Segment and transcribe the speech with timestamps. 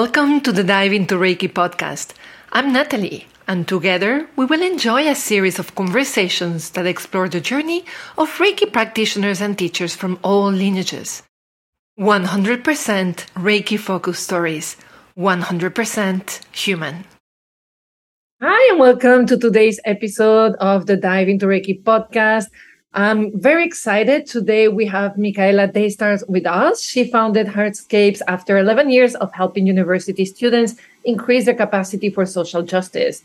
[0.00, 2.14] Welcome to the Dive into Reiki podcast.
[2.52, 7.84] I'm Natalie, and together we will enjoy a series of conversations that explore the journey
[8.16, 11.24] of Reiki practitioners and teachers from all lineages.
[11.98, 12.62] 100%
[13.34, 14.76] Reiki focused stories,
[15.18, 17.04] 100% human.
[18.40, 22.46] Hi, and welcome to today's episode of the Dive into Reiki podcast.
[22.94, 24.24] I'm very excited.
[24.26, 26.80] Today we have Michaela Daystar with us.
[26.80, 30.74] She founded Heartscapes after 11 years of helping university students
[31.04, 33.22] increase their capacity for social justice.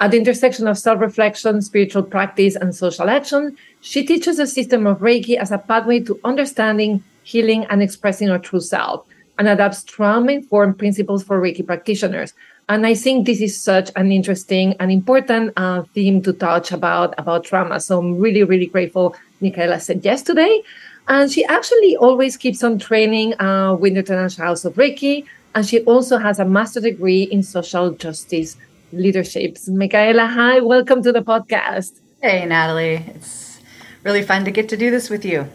[0.00, 4.86] At the intersection of self reflection, spiritual practice, and social action, she teaches a system
[4.86, 9.06] of Reiki as a pathway to understanding, healing, and expressing our true self,
[9.38, 12.34] and adapts trauma informed principles for Reiki practitioners.
[12.70, 17.14] And I think this is such an interesting and important uh, theme to touch about
[17.16, 17.80] about trauma.
[17.80, 20.62] So I'm really, really grateful Michaela said yes today.
[21.08, 25.24] And she actually always keeps on training uh, with the International House of Reiki.
[25.54, 28.58] And she also has a master degree in social justice
[28.92, 29.56] leadership.
[29.66, 32.00] Michaela, hi, welcome to the podcast.
[32.20, 33.02] Hey, Natalie.
[33.14, 33.60] It's
[34.04, 35.48] really fun to get to do this with you.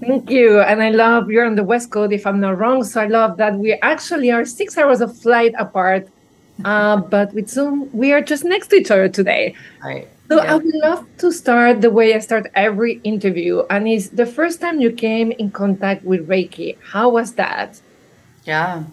[0.00, 0.60] Thank you.
[0.60, 2.84] And I love you're on the West Coast, if I'm not wrong.
[2.84, 6.08] So I love that we actually are six hours of flight apart
[6.64, 9.54] uh, but with Zoom, we are just next to each other today.
[9.82, 10.08] Right.
[10.28, 10.52] So yeah.
[10.52, 14.60] I would love to start the way I start every interview, and is the first
[14.60, 16.76] time you came in contact with Reiki.
[16.82, 17.80] How was that?
[18.44, 18.84] Yeah,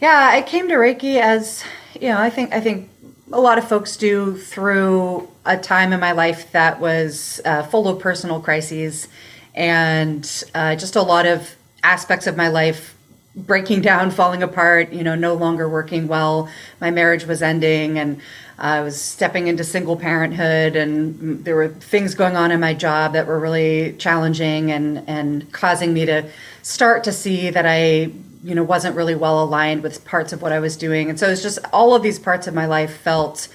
[0.00, 0.30] yeah.
[0.32, 1.64] I came to Reiki as
[2.00, 2.18] you know.
[2.18, 2.90] I think I think
[3.32, 7.88] a lot of folks do through a time in my life that was uh, full
[7.88, 9.08] of personal crises
[9.54, 12.95] and uh, just a lot of aspects of my life
[13.36, 16.48] breaking down, falling apart, you know, no longer working well.
[16.80, 18.20] My marriage was ending and
[18.58, 23.12] I was stepping into single parenthood and there were things going on in my job
[23.12, 26.30] that were really challenging and and causing me to
[26.62, 28.10] start to see that I
[28.42, 31.10] you know wasn't really well aligned with parts of what I was doing.
[31.10, 33.48] And so it's just all of these parts of my life felt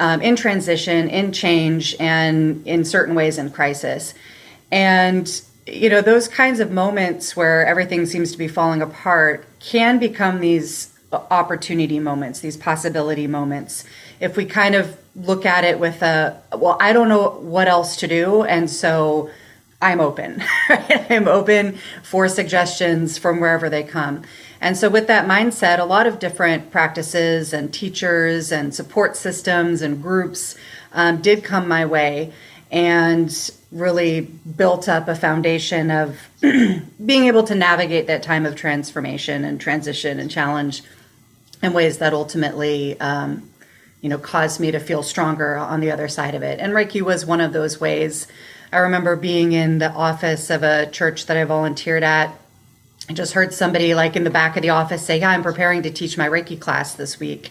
[0.00, 4.12] um, in transition, in change, and in certain ways in crisis.
[4.70, 9.98] And you know, those kinds of moments where everything seems to be falling apart can
[9.98, 13.84] become these opportunity moments, these possibility moments.
[14.20, 17.96] If we kind of look at it with a, well, I don't know what else
[17.96, 18.42] to do.
[18.42, 19.30] And so
[19.80, 20.42] I'm open.
[20.68, 24.22] I'm open for suggestions from wherever they come.
[24.60, 29.82] And so, with that mindset, a lot of different practices and teachers and support systems
[29.82, 30.56] and groups
[30.92, 32.32] um, did come my way
[32.70, 39.44] and really built up a foundation of being able to navigate that time of transformation
[39.44, 40.82] and transition and challenge
[41.60, 43.50] in ways that ultimately um,
[44.00, 46.60] you know caused me to feel stronger on the other side of it.
[46.60, 48.28] And reiki was one of those ways.
[48.72, 52.32] I remember being in the office of a church that i volunteered at.
[53.08, 55.82] I just heard somebody like in the back of the office say yeah i'm preparing
[55.82, 57.50] to teach my reiki class this week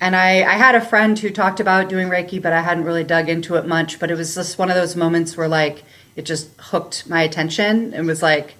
[0.00, 3.04] and I, I had a friend who talked about doing Reiki, but I hadn't really
[3.04, 3.98] dug into it much.
[3.98, 5.84] But it was just one of those moments where like
[6.16, 8.54] it just hooked my attention and was like,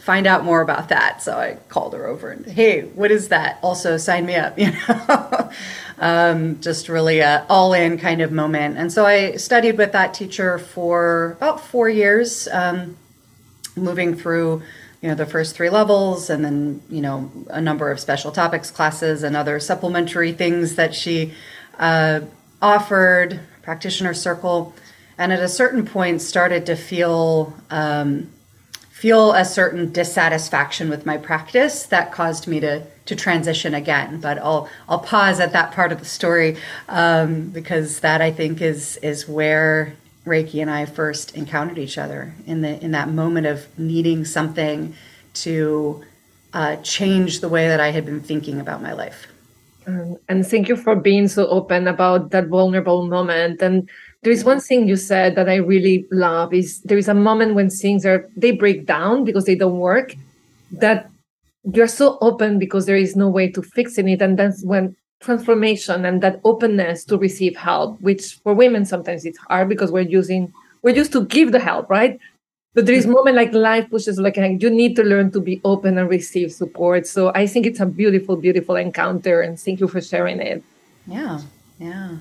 [0.00, 1.22] find out more about that.
[1.22, 3.58] So I called her over and hey, what is that?
[3.62, 5.50] Also sign me up, you know.
[5.98, 8.76] um, just really a all in kind of moment.
[8.76, 12.96] And so I studied with that teacher for about four years, um,
[13.76, 14.62] moving through
[15.00, 18.70] you know the first three levels and then you know a number of special topics
[18.70, 21.32] classes and other supplementary things that she
[21.78, 22.20] uh,
[22.62, 24.74] offered practitioner circle.
[25.18, 28.30] And at a certain point started to feel um,
[28.90, 34.20] feel a certain dissatisfaction with my practice that caused me to to transition again.
[34.20, 36.56] But i'll i'll pause at that part of the story
[36.88, 39.94] um, because that i think is is where
[40.30, 44.94] Reiki and I first encountered each other in the in that moment of needing something
[45.44, 46.02] to
[46.52, 49.26] uh, change the way that I had been thinking about my life.
[49.86, 53.62] Um, and thank you for being so open about that vulnerable moment.
[53.62, 53.88] And
[54.22, 57.54] there is one thing you said that I really love is there is a moment
[57.54, 60.14] when things are they break down because they don't work.
[60.72, 61.10] That
[61.74, 66.04] you're so open because there is no way to fixing it, and that's when transformation
[66.04, 70.52] and that openness to receive help which for women sometimes it's hard because we're using
[70.82, 72.18] we're used to give the help right?
[72.72, 75.98] But there is moment like life pushes like you need to learn to be open
[75.98, 77.06] and receive support.
[77.06, 80.62] So i think it's a beautiful beautiful encounter and thank you for sharing it.
[81.06, 81.40] Yeah
[81.78, 82.16] yeah.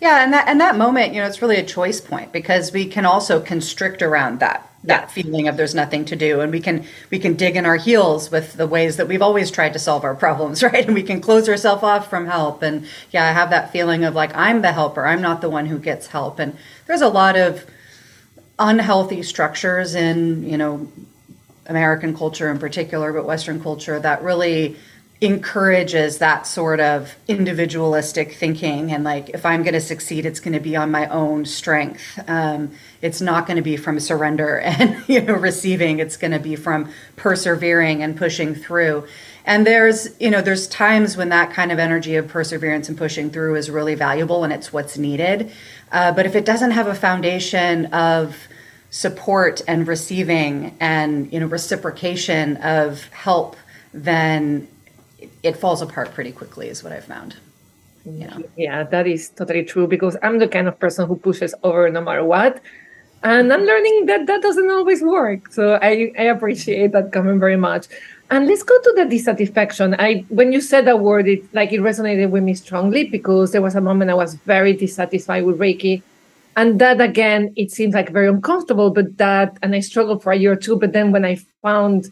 [0.00, 2.86] Yeah and that and that moment you know it's really a choice point because we
[2.86, 6.40] can also constrict around that that feeling of there's nothing to do.
[6.40, 9.50] And we can we can dig in our heels with the ways that we've always
[9.50, 10.84] tried to solve our problems right?
[10.84, 12.62] And we can close ourselves off from help.
[12.62, 15.06] And yeah i have that feeling of like i'm the helper.
[15.06, 16.38] I'm not the one who gets help.
[16.38, 16.56] And
[16.86, 17.66] there's a lot of
[18.58, 20.88] unhealthy structures in you know
[21.66, 24.76] american culture in particular but western culture that really
[25.22, 28.90] encourages that sort of individualistic thinking.
[28.90, 32.02] And like if i'm going to succeed it's going to be on my own strength.
[32.26, 36.00] Um, it's not going to be from surrender and you know receiving.
[36.00, 39.06] It's going to be from persevering and pushing through.
[39.46, 43.30] And there's you know there's times when that kind of energy of perseverance and pushing
[43.30, 45.52] through is really valuable and it's what's needed.
[45.92, 48.36] Uh, but if it doesn't have a foundation of
[48.90, 53.56] support and receiving and you know reciprocation of help
[53.94, 54.66] then
[55.42, 57.36] it falls apart pretty quickly is what i've found
[58.56, 62.00] yeah that is totally true because i'm the kind of person who pushes over no
[62.00, 62.60] matter what
[63.22, 65.52] and i'm learning that that doesn't always work.
[65.52, 67.86] So i i appreciate that comment very much.
[68.30, 69.94] And let's go to the dissatisfaction.
[69.98, 73.62] I when you said that word it like it resonated with me strongly because there
[73.62, 76.02] was a moment i was very dissatisfied with reiki
[76.56, 80.36] and that again it seems like very uncomfortable but that and i struggled for a
[80.36, 82.10] year or two but then when i found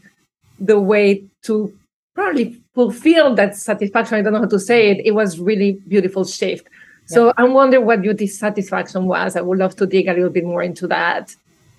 [0.59, 1.73] the way to
[2.15, 4.17] probably fulfill that satisfaction.
[4.17, 5.05] I don't know how to say it.
[5.05, 6.69] It was really beautiful shift.
[7.07, 7.33] So yeah.
[7.39, 9.37] I wonder what your dissatisfaction was.
[9.37, 11.35] I would love to dig a little bit more into that.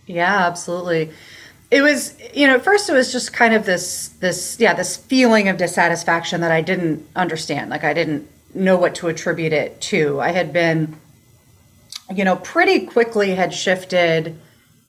[0.06, 1.12] Yeah, absolutely.
[1.70, 4.98] It was, you know, at first it was just kind of this, this, yeah, this
[4.98, 7.70] feeling of dissatisfaction that I didn't understand.
[7.70, 10.20] Like I didn't know what to attribute it to.
[10.20, 10.98] I had been,
[12.14, 14.38] you know, pretty quickly had shifted.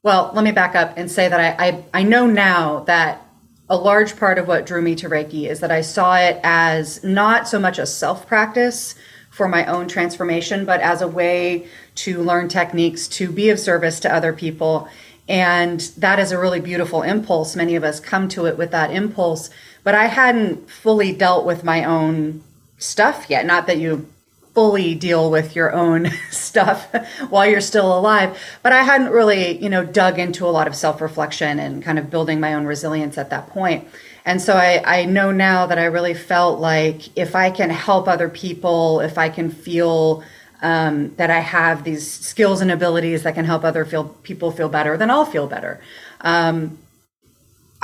[0.03, 3.25] Well, let me back up and say that I, I, I know now that
[3.73, 7.03] a large part of what drew me to Reiki is that I saw it as
[7.03, 8.95] not so much a self practice
[9.31, 13.99] for my own transformation, but as a way to learn techniques to be of service
[14.01, 14.91] to other people.
[15.27, 17.57] And that is a really beautiful impulse.
[17.57, 19.49] Many of us come to it with that impulse,
[19.85, 22.45] but I hadn't fully dealt with my own
[22.77, 23.47] stuff yet.
[23.47, 24.07] Not that you
[24.55, 26.89] fully deal with your own stuff
[27.31, 28.39] while you're still alive.
[28.63, 31.99] But I hadn't really, you know, dug into a lot of self reflection and kind
[31.99, 33.87] of building my own resilience at that point.
[34.25, 38.07] And so I, I know now that I really felt like if I can help
[38.07, 40.23] other people, if I can feel
[40.61, 44.69] um, that I have these skills and abilities that can help other feel, people feel
[44.69, 45.81] better, then I'll feel better.
[46.21, 46.79] Um,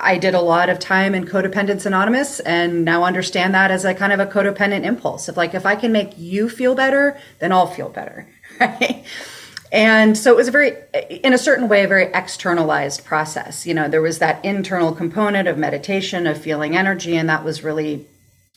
[0.00, 3.94] I did a lot of time in Codependents Anonymous and now understand that as a
[3.94, 7.52] kind of a codependent impulse of like, if I can make you feel better, then
[7.52, 8.26] I'll feel better.
[8.60, 9.04] Right.
[9.70, 10.72] And so it was a very,
[11.22, 13.66] in a certain way, a very externalized process.
[13.66, 17.62] You know, there was that internal component of meditation, of feeling energy, and that was
[17.62, 18.06] really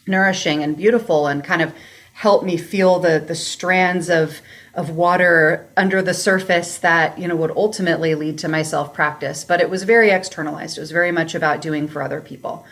[0.07, 1.73] nourishing and beautiful and kind of
[2.13, 4.41] helped me feel the the strands of
[4.73, 9.43] of water under the surface that you know would ultimately lead to my self practice
[9.43, 10.77] but it was very externalized.
[10.77, 12.65] It was very much about doing for other people.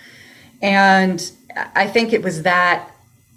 [0.61, 1.31] And
[1.75, 2.91] i think it was that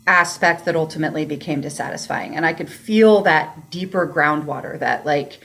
[0.06, 2.36] aspect that ultimately became dissatisfying.
[2.36, 5.40] And i could feel that deeper groundwater that like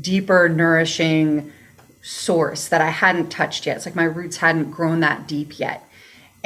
[0.00, 1.52] deeper nourishing
[2.02, 3.76] source that i hadn't touched yet.
[3.76, 5.87] It's like my roots hadn't grown that deep yet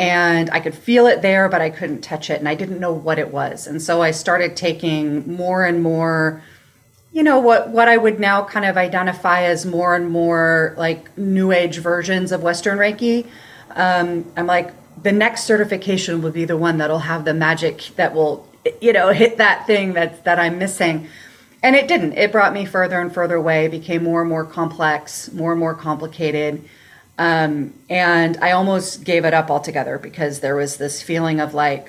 [0.03, 2.93] and I could feel it there, but I couldn't touch it, and I didn't know
[2.93, 3.69] what it was.
[3.69, 6.43] And so I started taking more and more,
[7.13, 11.17] you know, what what I would now kind of identify as more and more like
[11.17, 13.29] New Age versions of Western Reiki.
[13.77, 18.13] Um, I'm like, the next certification will be the one that'll have the magic that
[18.13, 18.49] will,
[18.81, 21.07] you know, hit that thing that that I'm missing.
[21.63, 22.15] And it didn't.
[22.15, 23.69] It brought me further and further away.
[23.69, 26.69] became more and more complex, more and more complicated.
[27.23, 31.87] Um, and I almost gave it up altogether because there was this feeling of like,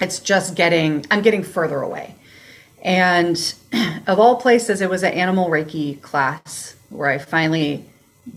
[0.00, 2.16] it's just getting, I'm getting further away.
[2.82, 3.36] And
[4.08, 7.84] of all places, it was an animal Reiki class where I finally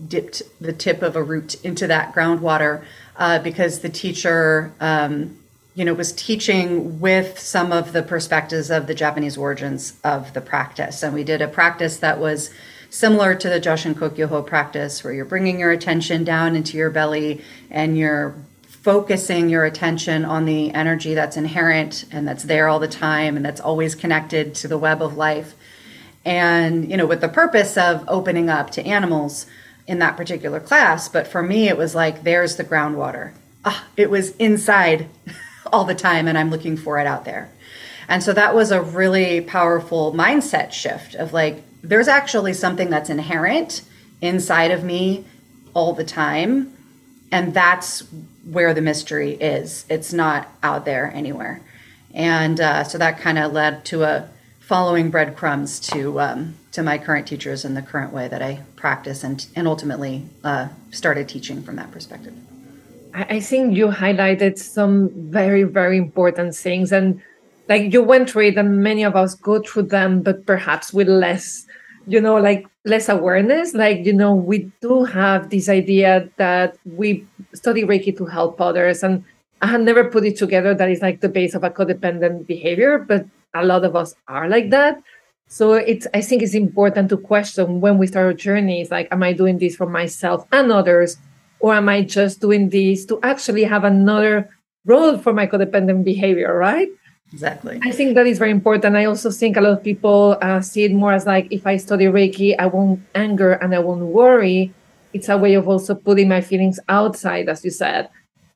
[0.06, 2.84] dipped the tip of a root into that groundwater
[3.16, 5.36] uh, because the teacher, um,
[5.74, 10.40] you know, was teaching with some of the perspectives of the Japanese origins of the
[10.40, 11.02] practice.
[11.02, 12.50] And we did a practice that was
[12.90, 17.42] similar to the Joshin Kokyuho practice, where you're bringing your attention down into your belly
[17.70, 18.34] and you're
[18.68, 23.44] focusing your attention on the energy that's inherent and that's there all the time and
[23.44, 25.54] that's always connected to the web of life.
[26.24, 29.46] And, you know, with the purpose of opening up to animals
[29.86, 31.08] in that particular class.
[31.08, 33.32] But for me, it was like, there's the groundwater.
[33.64, 35.08] Ah, it was inside
[35.72, 37.50] all the time, and I'm looking for it out there.
[38.08, 43.10] And so that was a really powerful mindset shift of like, there's actually something that's
[43.10, 43.82] inherent
[44.20, 45.24] inside of me
[45.74, 46.72] all the time.
[47.32, 48.00] And that's
[48.50, 49.84] where the mystery is.
[49.88, 51.60] It's not out there anywhere.
[52.14, 54.28] And uh, so that kind of led to a
[54.60, 59.22] following breadcrumbs to um, to my current teachers and the current way that I practice
[59.22, 62.34] and and ultimately uh, started teaching from that perspective.
[63.14, 67.22] I think you highlighted some very very important things and
[67.68, 71.08] like you went through it and many of us go through them but perhaps with
[71.08, 71.65] less
[72.06, 77.26] you know like less awareness like you know we do have this idea that we
[77.52, 79.24] study reiki to help others and
[79.62, 82.98] I have never put it together that is like the base of a codependent behavior,
[82.98, 85.02] but a lot of us are like that.
[85.48, 88.82] So it's I think it's important to question when we start our journey.
[88.82, 91.16] It's like, am I doing this for myself and others?
[91.60, 94.50] Or am I just doing this to actually have another
[94.84, 96.88] role for my codependent behavior, right?
[97.32, 97.80] Exactly.
[97.82, 98.96] I think that is very important.
[98.96, 101.76] I also think a lot of people uh, see it more as like if I
[101.76, 104.72] study Reiki, I won't anger and I won't worry.
[105.12, 108.08] It's a way of also putting my feelings outside, as you said.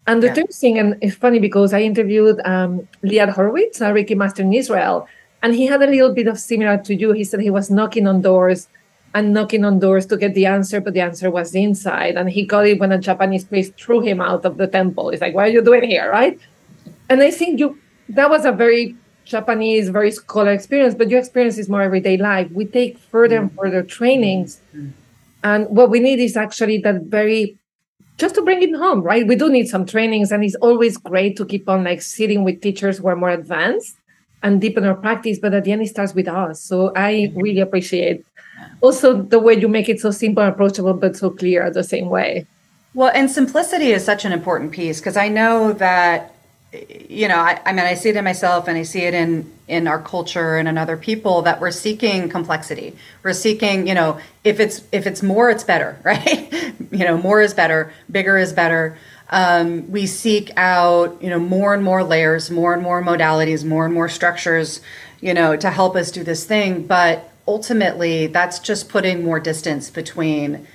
[0.06, 0.34] And the yeah.
[0.34, 4.52] third thing, and it's funny because I interviewed um, Liat Horowitz, a Reiki master in
[4.52, 5.06] Israel,
[5.42, 7.12] and he had a little bit of similar to you.
[7.12, 8.68] He said he was knocking on doors
[9.14, 12.16] and knocking on doors to get the answer, but the answer was inside.
[12.16, 15.10] And he got it when a Japanese priest threw him out of the temple.
[15.10, 16.38] He's like, "What are you doing here?" Right?
[17.08, 17.78] And I think you
[18.14, 22.50] that was a very Japanese, very scholar experience, but your experience is more everyday life.
[22.50, 24.60] We take further and further trainings.
[25.42, 27.56] And what we need is actually that very
[28.18, 29.26] just to bring it home, right?
[29.26, 32.60] We do need some trainings, and it's always great to keep on like sitting with
[32.60, 33.96] teachers who are more advanced
[34.42, 35.38] and deepen our practice.
[35.38, 36.60] But at the end, it starts with us.
[36.60, 38.26] So I really appreciate
[38.82, 42.10] also the way you make it so simple and approachable, but so clear the same
[42.10, 42.46] way.
[42.92, 46.34] Well, and simplicity is such an important piece because I know that
[46.72, 49.52] you know, I, I, mean, I see it in myself and I see it in,
[49.66, 52.96] in our culture and in other people that we're seeking complexity.
[53.24, 56.52] We're seeking, you know, if it's, if it's more, it's better, right?
[56.92, 58.96] you know, more is better, bigger is better.
[59.30, 63.84] Um, we seek out, you know, more and more layers, more and more modalities, more
[63.84, 64.80] and more structures,
[65.20, 66.86] you know, to help us do this thing.
[66.86, 70.66] But ultimately, that's just putting more distance between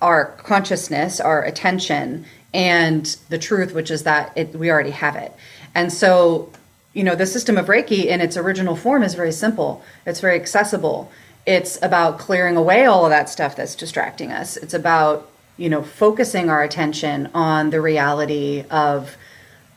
[0.00, 5.32] our consciousness, our attention, and the truth, which is that it, we already have it.
[5.74, 6.50] And so,
[6.94, 9.82] you know, the system of Reiki in its original form is very simple.
[10.06, 11.10] It's very accessible.
[11.44, 14.56] It's about clearing away all of that stuff that's distracting us.
[14.56, 19.16] It's about, you know, focusing our attention on the reality of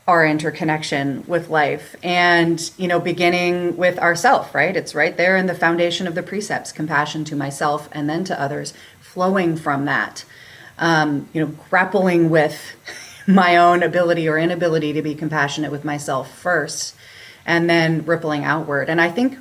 [0.06, 5.44] our interconnection with life and you know beginning with ourself right it's right there in
[5.44, 10.24] the foundation of the precepts compassion to myself and then to others flowing from that
[10.78, 12.58] um, you know, grappling with
[13.26, 16.94] my own ability or inability to be compassionate with myself first,
[17.44, 18.88] and then rippling outward.
[18.88, 19.38] And I think,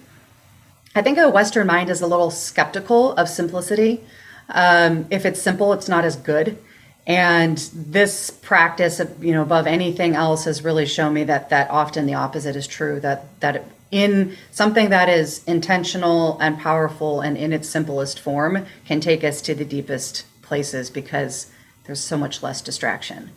[0.96, 4.04] I think a Western mind is a little skeptical of simplicity.
[4.50, 6.58] Um, if it's simple, it's not as good.
[7.06, 12.06] And this practice, you know, above anything else, has really shown me that that often
[12.06, 13.00] the opposite is true.
[13.00, 19.00] That that in something that is intentional and powerful and in its simplest form can
[19.00, 21.52] take us to the deepest places because
[21.86, 23.32] there's so much less distraction.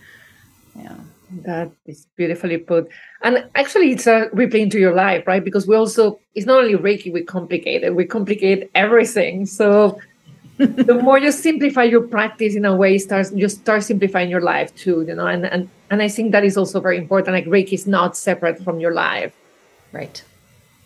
[0.74, 0.96] Yeah.
[1.42, 2.88] That is beautifully put.
[3.22, 5.44] And actually, it's a replay into your life, right?
[5.44, 9.46] Because we also, it's not only Reiki, we complicate it, we complicate everything.
[9.46, 10.00] So
[10.58, 14.74] the more you simplify your practice in a way, starts you start simplifying your life
[14.74, 17.34] too, you know, and, and, and I think that is also very important.
[17.34, 19.32] Like Reiki is not separate from your life.
[19.92, 20.22] Right.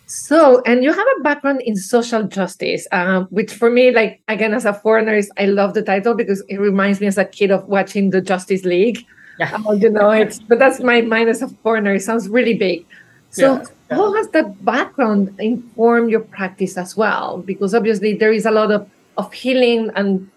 [0.07, 4.53] So, and you have a background in social justice, um, which for me, like again,
[4.53, 7.51] as a foreigner, is I love the title because it reminds me as a kid
[7.51, 9.05] of watching the Justice League.
[9.39, 9.57] Yeah.
[9.67, 11.95] Uh, you know, it's but that's my mind as a foreigner.
[11.95, 12.85] It sounds really big.
[13.31, 13.63] So, yeah.
[13.89, 13.97] Yeah.
[13.97, 17.39] how has that background informed your practice as well?
[17.39, 20.29] Because obviously, there is a lot of of healing and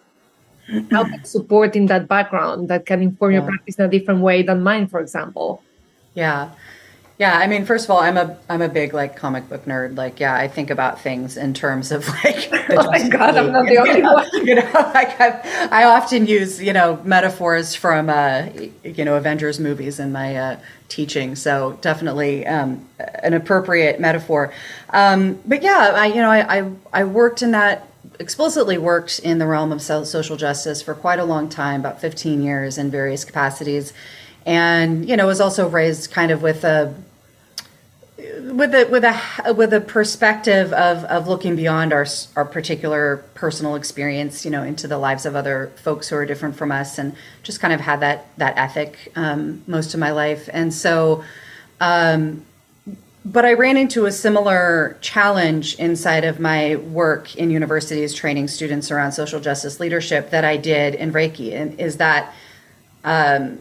[0.90, 4.62] help support in that background that can inform your practice in a different way than
[4.62, 5.62] mine, for example.
[6.14, 6.50] Yeah.
[7.18, 9.96] Yeah, I mean, first of all, I'm a I'm a big like comic book nerd.
[9.96, 12.48] Like, yeah, I think about things in terms of like.
[12.70, 14.28] oh my god, I'm not the only one.
[14.46, 18.46] You know, like I, I often use you know metaphors from uh,
[18.84, 21.34] you know Avengers movies in my uh, teaching.
[21.34, 24.52] So definitely um, an appropriate metaphor.
[24.90, 27.88] Um, but yeah, I you know I, I I worked in that
[28.20, 32.42] explicitly worked in the realm of social justice for quite a long time, about 15
[32.42, 33.92] years in various capacities
[34.46, 36.94] and you know was also raised kind of with a
[38.40, 43.74] with a with a with a perspective of of looking beyond our our particular personal
[43.74, 47.14] experience, you know, into the lives of other folks who are different from us, and
[47.42, 51.24] just kind of had that that ethic um, most of my life, and so.
[51.80, 52.44] Um,
[53.24, 58.90] but I ran into a similar challenge inside of my work in universities training students
[58.90, 62.32] around social justice leadership that I did in Reiki, and is that
[63.04, 63.58] um,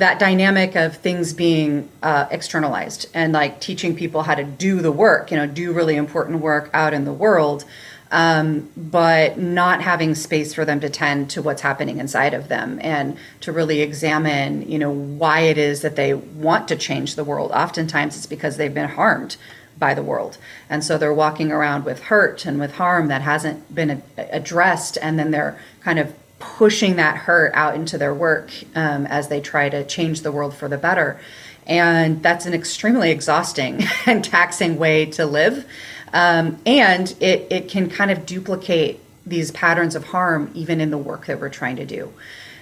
[0.00, 4.90] that dynamic of things being uh, externalized and like teaching people how to do the
[4.90, 7.66] work, you know, do really important work out in the world,
[8.10, 12.78] um, but not having space for them to tend to what's happening inside of them
[12.80, 17.22] and to really examine, you know, why it is that they want to change the
[17.22, 17.50] world.
[17.52, 19.36] Oftentimes it's because they've been harmed
[19.78, 20.38] by the world.
[20.70, 24.96] And so they're walking around with hurt and with harm that hasn't been addressed.
[25.02, 29.40] And then they're kind of pushing that hurt out into their work um, as they
[29.40, 31.20] try to change the world for the better.
[31.66, 35.66] And that's an extremely exhausting and taxing way to live.
[36.12, 40.98] Um, and it, it can kind of duplicate these patterns of harm even in the
[40.98, 42.12] work that we're trying to do.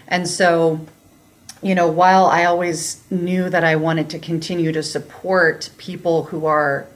[0.08, 0.80] And so,
[1.62, 6.46] you know, while I always knew that I wanted to continue to support people who
[6.46, 6.86] are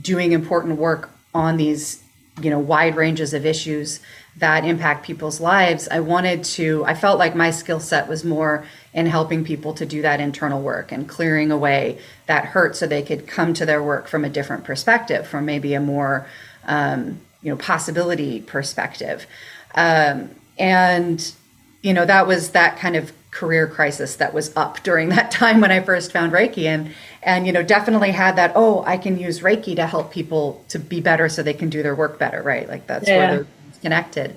[0.00, 2.02] doing important work on these,
[2.40, 4.00] you know, wide ranges of issues
[4.42, 8.66] that impact people's lives, I wanted to, I felt like my skill set was more
[8.92, 13.02] in helping people to do that internal work and clearing away that hurt so they
[13.02, 16.26] could come to their work from a different perspective, from maybe a more,
[16.64, 19.28] um, you know, possibility perspective.
[19.76, 21.32] Um, and,
[21.80, 25.60] you know, that was that kind of career crisis that was up during that time
[25.60, 26.90] when I first found Reiki and
[27.22, 30.78] and you know definitely had that oh I can use Reiki to help people to
[30.78, 33.16] be better so they can do their work better right like that's yeah.
[33.16, 33.46] where they're
[33.82, 34.36] connected.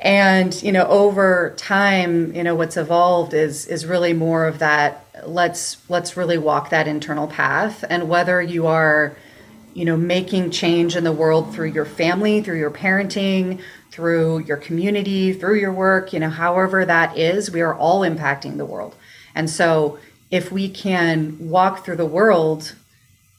[0.00, 5.06] And you know over time you know what's evolved is is really more of that
[5.24, 7.84] let's let's really walk that internal path.
[7.88, 9.16] And whether you are
[9.74, 13.60] you know making change in the world through your family through your parenting
[13.90, 18.58] through your community through your work you know however that is we are all impacting
[18.58, 18.94] the world.
[19.34, 19.98] And so
[20.30, 22.74] if we can walk through the world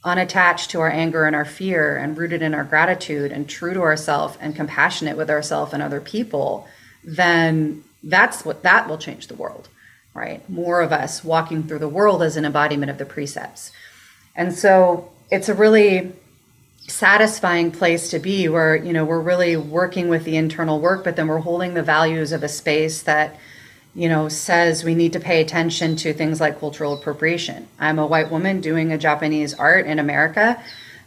[0.04, 3.82] unattached to our anger and our fear and rooted in our gratitude and true to
[3.82, 6.68] ourselves and compassionate with ourselves and other people,
[7.04, 9.70] then that's what that will change the world,
[10.14, 10.48] right?
[10.50, 13.72] More of us walking through the world as an embodiment of the precepts.
[14.36, 16.12] And so it's a really
[16.88, 21.16] satisfying place to be where, you know, we're really working with the internal work, but
[21.16, 23.38] then we're holding the values of a space that
[23.96, 27.68] you know, says we need to pay attention to things like cultural appropriation.
[27.80, 30.62] I'm a white woman doing a Japanese art in America.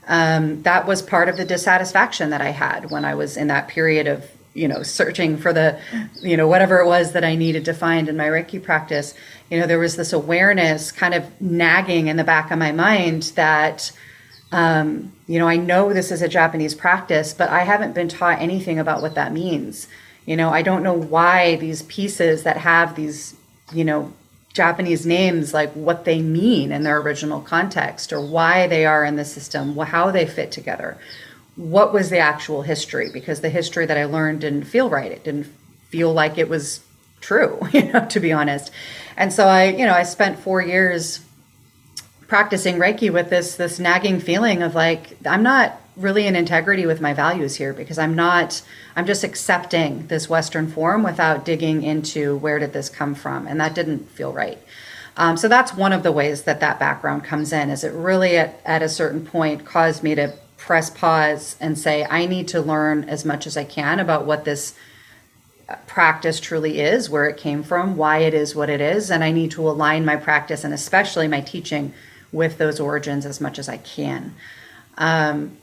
[0.07, 3.67] Um, that was part of the dissatisfaction that I had when I was in that
[3.67, 4.25] period of,
[4.55, 5.81] you know, searching for the,
[6.23, 9.15] you know, whatever it was that I needed to find in my Reiki practice.
[9.51, 13.25] You know, there was this awareness kind of nagging in the back of my mind
[13.35, 13.91] that,
[14.53, 18.41] um, you know, I know this is a Japanese practice, but I haven't been taught
[18.41, 19.89] anything about what that means.
[20.27, 23.35] You know, I don't know why these pieces that have these,
[23.73, 24.13] you know,
[24.53, 29.17] Japanese names, like what they mean in their original context or why they are in
[29.17, 30.99] the system, how they fit together.
[31.55, 33.11] What was the actual history?
[33.13, 35.13] Because the history that I learned didn't feel right.
[35.13, 35.47] It didn't
[35.89, 36.81] feel like it was
[37.21, 38.71] true, you know, to be honest.
[39.17, 41.21] And so I, you know, I spent four years
[42.27, 47.01] practicing Reiki with this this nagging feeling of like I'm not really in integrity with
[47.01, 48.63] my values here because I'm not
[48.95, 53.61] I'm just accepting this Western form without digging into where did this come from, and
[53.61, 54.59] that didn't feel right.
[55.17, 57.71] Um, so that's one of the ways that that background comes in.
[57.71, 62.05] Is it really at, at a certain point caused me to press pause and say
[62.09, 64.75] I need to learn as much as I can about what this
[65.69, 69.25] uh, practice truly is, where it came from, why it is what it is, and
[69.25, 71.95] I need to align my practice and especially my teaching
[72.33, 74.35] with those origins as much as I can.
[74.99, 75.57] Um,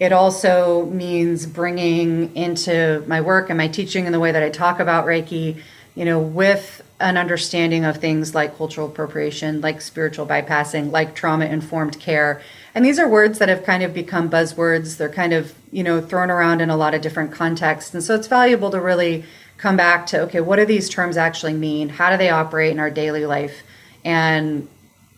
[0.00, 4.50] it also means bringing into my work and my teaching and the way that I
[4.50, 5.60] talk about Reiki,
[5.96, 11.46] you know, with an understanding of things like cultural appropriation, like spiritual bypassing, like trauma
[11.46, 12.40] informed care.
[12.74, 14.96] And these are words that have kind of become buzzwords.
[14.96, 17.92] They're kind of, you know, thrown around in a lot of different contexts.
[17.92, 19.24] And so it's valuable to really
[19.56, 21.88] come back to okay, what do these terms actually mean?
[21.88, 23.62] How do they operate in our daily life?
[24.04, 24.68] And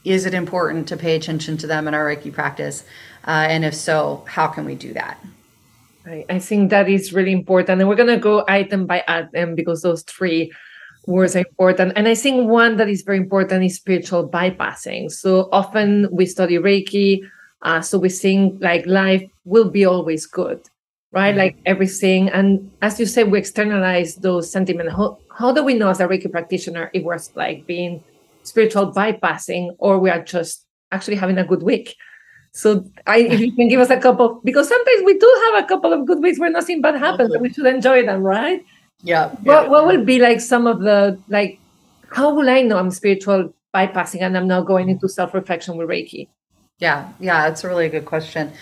[0.04, 2.84] is it important to pay attention to them in our Reiki practice?
[3.26, 5.18] Uh, and if so, how can we do that?
[6.28, 7.80] I think that is really important.
[7.80, 10.52] And we're going to go item by item because those three
[11.06, 11.92] words are important.
[11.96, 15.10] And I think one that is very important is spiritual bypassing.
[15.10, 17.20] So often we study Reiki,
[17.62, 20.60] uh, so we think like life will be always good,
[21.12, 21.30] right?
[21.30, 21.38] Mm-hmm.
[21.38, 22.28] Like everything.
[22.30, 24.92] And as you said, we externalize those sentiments.
[24.94, 28.02] How, how do we know as a Reiki practitioner it was like being
[28.42, 31.96] spiritual bypassing or we are just actually having a good week?
[32.52, 35.66] So I, if you can give us a couple, because sometimes we do have a
[35.68, 38.64] couple of good weeks where nothing bad happens, and we should enjoy them, right?
[39.02, 39.28] Yeah.
[39.28, 39.68] What yeah.
[39.68, 41.58] What will be like some of the like?
[42.10, 45.88] How will I know I'm spiritual bypassing and I'm not going into self reflection with
[45.88, 46.28] Reiki?
[46.78, 48.52] Yeah, yeah, it's a really good question.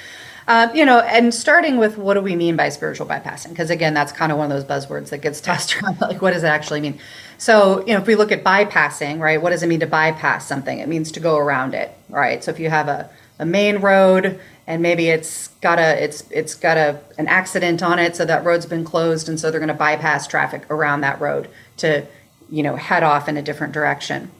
[0.48, 3.50] Uh, you know, and starting with what do we mean by spiritual bypassing?
[3.50, 6.00] Because again, that's kind of one of those buzzwords that gets tossed around.
[6.00, 6.98] Like, what does it actually mean?
[7.36, 10.46] So, you know, if we look at bypassing, right, what does it mean to bypass
[10.46, 10.78] something?
[10.78, 12.42] It means to go around it, right?
[12.42, 16.54] So, if you have a a main road and maybe it's got a it's it's
[16.54, 19.68] got a an accident on it so that road's been closed and so they're going
[19.68, 22.04] to bypass traffic around that road to
[22.50, 24.30] you know head off in a different direction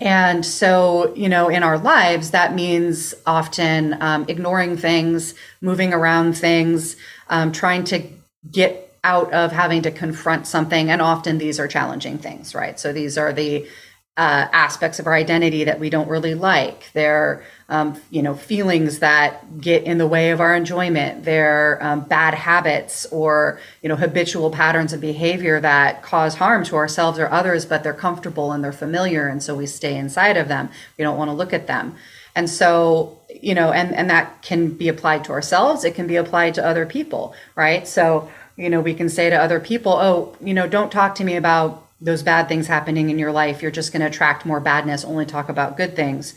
[0.00, 6.36] and so you know in our lives that means often um, ignoring things moving around
[6.36, 6.96] things
[7.28, 8.02] um, trying to
[8.50, 10.90] get out of having to confront something.
[10.90, 12.80] And often these are challenging things, right?
[12.80, 13.68] So these are the
[14.16, 16.92] uh, aspects of our identity that we don't really like.
[16.92, 21.24] They're, um, you know, feelings that get in the way of our enjoyment.
[21.24, 26.76] They're um, bad habits or, you know, habitual patterns of behavior that cause harm to
[26.76, 29.26] ourselves or others, but they're comfortable and they're familiar.
[29.26, 30.68] And so we stay inside of them.
[30.96, 31.96] We don't want to look at them.
[32.36, 35.84] And so, you know, and, and that can be applied to ourselves.
[35.84, 37.86] It can be applied to other people, right?
[37.86, 41.24] So, you know, we can say to other people, oh, you know, don't talk to
[41.24, 43.62] me about those bad things happening in your life.
[43.62, 45.04] You're just going to attract more badness.
[45.04, 46.34] Only talk about good things.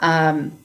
[0.00, 0.58] Um,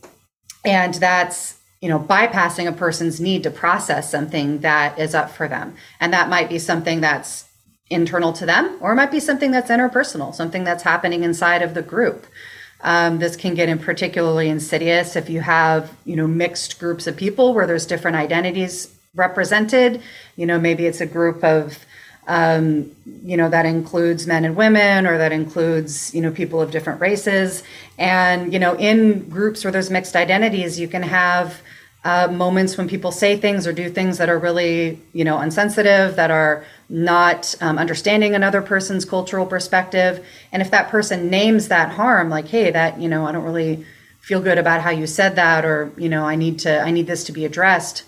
[0.64, 5.48] and that's, you know, bypassing a person's need to process something that is up for
[5.48, 5.76] them.
[6.00, 7.46] And that might be something that's
[7.90, 11.74] internal to them, or it might be something that's interpersonal, something that's happening inside of
[11.74, 12.26] the group.
[12.82, 17.18] Um, this can get in particularly insidious if you have, you know, mixed groups of
[17.18, 20.02] people where there's different identities represented.
[20.36, 21.86] You know, maybe it's a group of
[22.28, 22.92] um,
[23.24, 27.02] you know that includes men and women or that includes you know people of different
[27.02, 27.64] races.
[27.98, 31.62] And you know in groups where there's mixed identities you can have
[32.04, 36.16] uh, moments when people say things or do things that are really you know unsensitive
[36.18, 40.26] that are not um, understanding another person's cultural perspective.
[40.52, 43.86] And if that person names that harm like hey that you know i don't really
[44.20, 47.08] feel good about how you said that or you know i need to i need
[47.08, 48.04] this to be addressed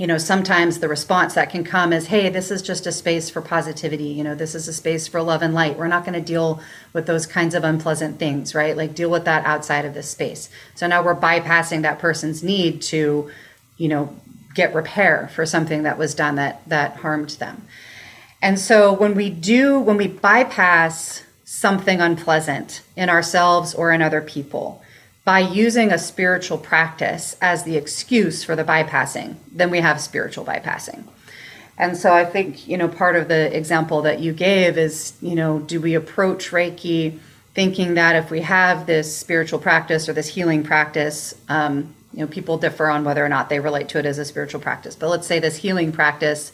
[0.00, 3.28] you know sometimes the response that can come is hey this is just a space
[3.28, 5.76] for positivity you know this is a space for love and light.
[5.76, 6.62] We're not going to deal
[6.94, 8.74] with those kinds of unpleasant things right?
[8.74, 10.48] Like deal with that outside of this space.
[10.74, 13.30] So now we're bypassing that person's need to
[13.76, 14.16] you know
[14.54, 17.66] get repair for something that was done that that harmed them.
[18.40, 24.22] And so when we do when we bypass something unpleasant in ourselves or in other
[24.22, 24.82] people
[25.30, 30.44] by using a spiritual practice as the excuse for the bypassing, then we have spiritual
[30.44, 31.04] bypassing.
[31.78, 35.36] And so I think, you know, part of the example that you gave is, you
[35.36, 37.20] know, do we approach Reiki
[37.54, 42.26] thinking that if we have this spiritual practice or this healing practice, um, you know,
[42.26, 44.96] people differ on whether or not they relate to it as a spiritual practice.
[44.96, 46.50] But let's say this healing practice,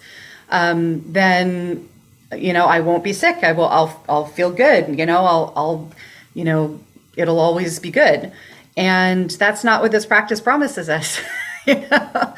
[0.51, 1.89] um, then,
[2.37, 3.39] you know, I won't be sick.
[3.43, 3.69] I will.
[3.69, 4.05] I'll.
[4.07, 4.99] I'll feel good.
[4.99, 5.25] You know.
[5.25, 5.53] I'll.
[5.57, 5.91] I'll.
[6.35, 6.81] You know.
[7.17, 8.31] It'll always be good.
[8.77, 11.21] And that's not what this practice promises us.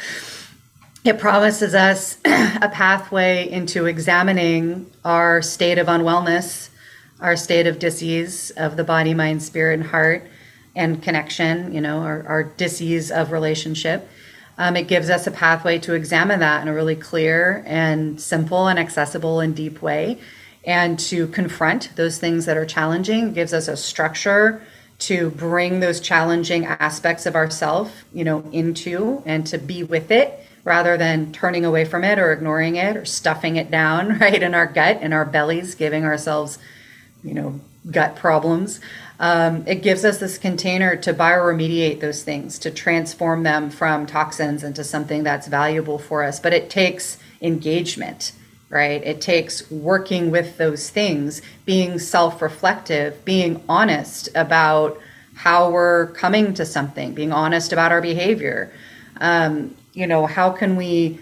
[1.09, 6.69] It promises us a pathway into examining our state of unwellness,
[7.21, 10.29] our state of disease of the body, mind, spirit, and heart,
[10.77, 14.07] and connection, you know, our, our disease of relationship.
[14.59, 18.67] Um, it gives us a pathway to examine that in a really clear and simple
[18.67, 20.19] and accessible and deep way,
[20.65, 23.29] and to confront those things that are challenging.
[23.29, 24.61] It gives us a structure
[24.99, 30.45] to bring those challenging aspects of ourself, you know, into and to be with it
[30.65, 34.55] rather than turning away from it or ignoring it or stuffing it down right in
[34.55, 36.59] our gut in our bellies, giving ourselves,
[37.23, 38.81] you know, gut problems.
[39.21, 44.63] Um, it gives us this container to bioremediate those things, to transform them from toxins
[44.63, 46.39] into something that's valuable for us.
[46.39, 48.33] But it takes engagement
[48.71, 49.03] right?
[49.03, 55.01] It takes working with those things, being self reflective, being honest about
[55.35, 58.73] how we're coming to something, being honest about our behavior.
[59.21, 61.21] Um, you know, how can we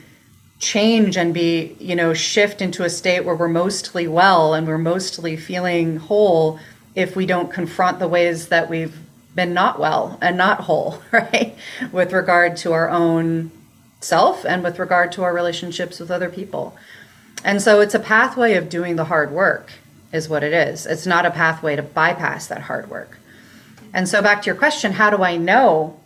[0.59, 4.79] change and be, you know, shift into a state where we're mostly well and we're
[4.79, 6.59] mostly feeling whole
[6.95, 8.97] if we don't confront the ways that we've
[9.35, 11.55] been not well and not whole, right?
[11.93, 13.51] With regard to our own
[14.01, 16.77] self and with regard to our relationships with other people.
[17.44, 19.72] And so it's a pathway of doing the hard work,
[20.12, 20.87] is what it is.
[20.87, 23.18] It's not a pathway to bypass that hard work.
[23.92, 25.99] And so back to your question, how do I know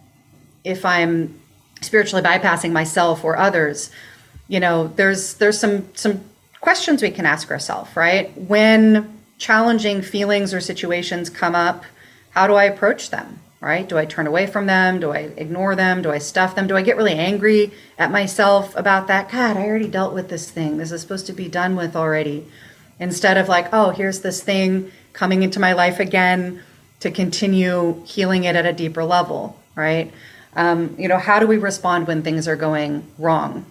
[0.64, 1.40] if I'm
[1.80, 3.90] spiritually bypassing myself or others?
[4.48, 6.20] You know, there's there's some some
[6.60, 8.36] questions we can ask ourselves, right?
[8.36, 11.84] When challenging feelings or situations come up,
[12.30, 13.40] how do I approach them?
[13.60, 13.88] Right?
[13.88, 15.00] Do I turn away from them?
[15.00, 16.00] Do I ignore them?
[16.02, 16.66] Do I stuff them?
[16.66, 19.30] Do I get really angry at myself about that?
[19.30, 20.78] God, I already dealt with this thing.
[20.78, 22.46] This is supposed to be done with already.
[22.98, 26.62] Instead of like, oh, here's this thing coming into my life again
[27.00, 30.12] to continue healing it at a deeper level, right?
[30.54, 33.66] Um, you know, how do we respond when things are going wrong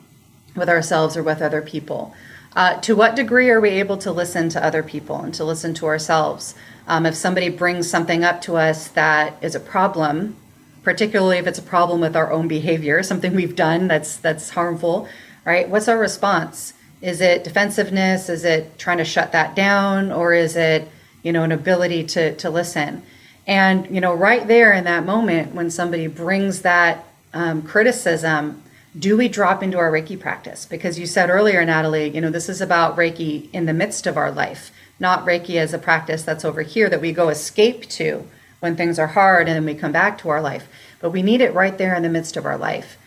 [0.56, 2.14] with ourselves or with other people?
[2.56, 5.74] Uh, to what degree are we able to listen to other people and to listen
[5.76, 6.56] to ourselves?
[6.90, 10.36] Um, if somebody brings something up to us that is a problem,
[10.84, 15.08] particularly if it's a problem with our own behavior, something we've done that's that's harmful,
[15.46, 15.70] right?
[15.70, 16.74] What's our response?
[17.02, 18.28] Is it defensiveness?
[18.28, 20.88] Is it trying to shut that down, or is it
[21.22, 23.04] you know an ability to to listen?
[23.46, 28.64] And you know, right there in that moment when somebody brings that um, criticism,
[28.98, 30.66] do we drop into our Reiki practice?
[30.66, 34.18] Because you said earlier, Natalie, you know, this is about Reiki in the midst of
[34.18, 38.28] our life, not Reiki as a practice that's over here that we go escape to
[38.60, 40.68] when things are hard and then we come back to our life.
[41.00, 42.98] But we need it right there in the midst of our life.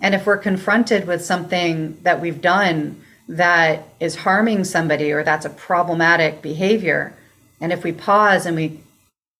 [0.00, 5.46] And if we're confronted with something that we've done that is harming somebody or that's
[5.46, 7.14] a problematic behavior,
[7.60, 8.80] and if we pause and we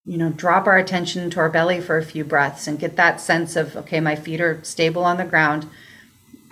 [0.05, 3.21] you know drop our attention to our belly for a few breaths and get that
[3.21, 5.69] sense of okay my feet are stable on the ground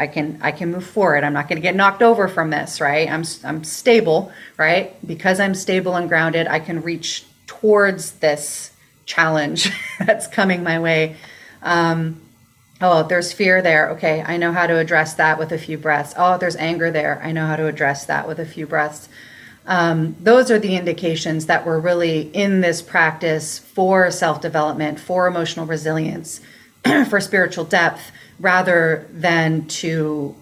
[0.00, 1.22] i can i can move forward.
[1.22, 3.08] I'm not going to get knocked over from this right?
[3.08, 4.94] I'm i'm stable right?
[5.06, 8.72] Because i'm stable and grounded i can reach towards this
[9.06, 11.16] challenge that's coming my way.
[11.62, 12.20] Um,
[12.80, 13.90] oh there's fear there.
[13.90, 16.14] Okay i know how to address that with a few breaths.
[16.16, 17.20] Oh there's anger there.
[17.22, 19.08] I know how to address that with a few breaths.
[19.66, 25.26] Um, those are the indications that we're really in this practice for self development, for
[25.26, 26.40] emotional resilience,
[27.08, 30.34] for spiritual depth, rather than to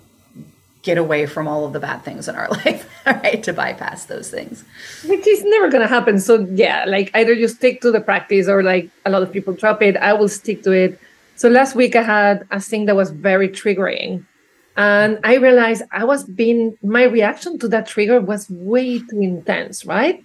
[0.83, 3.43] get away from all of the bad things in our life, right?
[3.43, 4.65] To bypass those things.
[5.07, 6.19] Which is never going to happen.
[6.19, 9.53] So, yeah, like either you stick to the practice or like a lot of people
[9.53, 9.97] drop it.
[9.97, 11.01] I will stick to it.
[11.37, 14.25] So, last week I had a thing that was very triggering
[14.79, 19.85] and I realized I was being, my reaction to that trigger was way too intense,
[19.85, 20.25] right?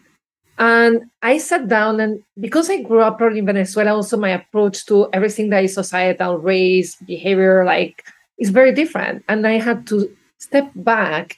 [0.58, 4.86] And I sat down, and because I grew up probably in Venezuela, also my approach
[4.86, 8.06] to everything that is societal, race, behavior, like
[8.38, 9.24] is very different.
[9.28, 11.38] And I had to step back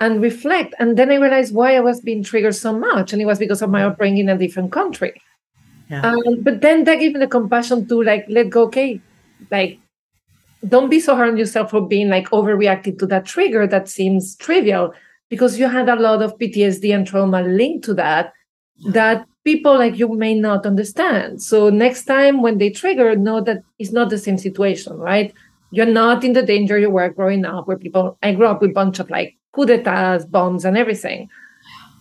[0.00, 0.74] and reflect.
[0.78, 3.12] And then I realized why I was being triggered so much.
[3.12, 5.20] And it was because of my upbringing in a different country.
[5.88, 6.02] Yeah.
[6.02, 9.00] Um, but then that gave me the compassion to like let go, okay,
[9.50, 9.78] like
[10.66, 14.34] don't be so hard on yourself for being like overreacting to that trigger that seems
[14.36, 14.92] trivial
[15.28, 18.32] because you had a lot of PTSD and trauma linked to that
[18.90, 21.42] that people like you may not understand.
[21.42, 25.32] So next time when they trigger, know that it's not the same situation, right?
[25.70, 28.70] You're not in the danger you were growing up where people I grew up with
[28.70, 31.28] a bunch of like coup d'etats, bombs and everything.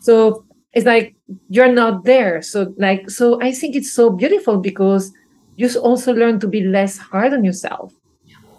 [0.01, 1.15] So it's like
[1.49, 2.41] you're not there.
[2.41, 5.11] So like so I think it's so beautiful because
[5.55, 7.93] you also learn to be less hard on yourself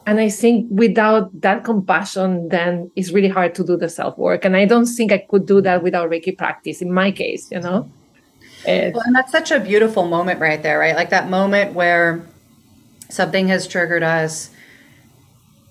[0.06, 4.44] and i think without that compassion then it's really hard to do the self work
[4.44, 7.60] and i don't think i could do that without reiki practice in my case you
[7.60, 7.90] know
[8.66, 10.94] well, and that's such a beautiful moment right there right?
[10.94, 12.26] Like that moment where
[13.08, 14.50] something has triggered us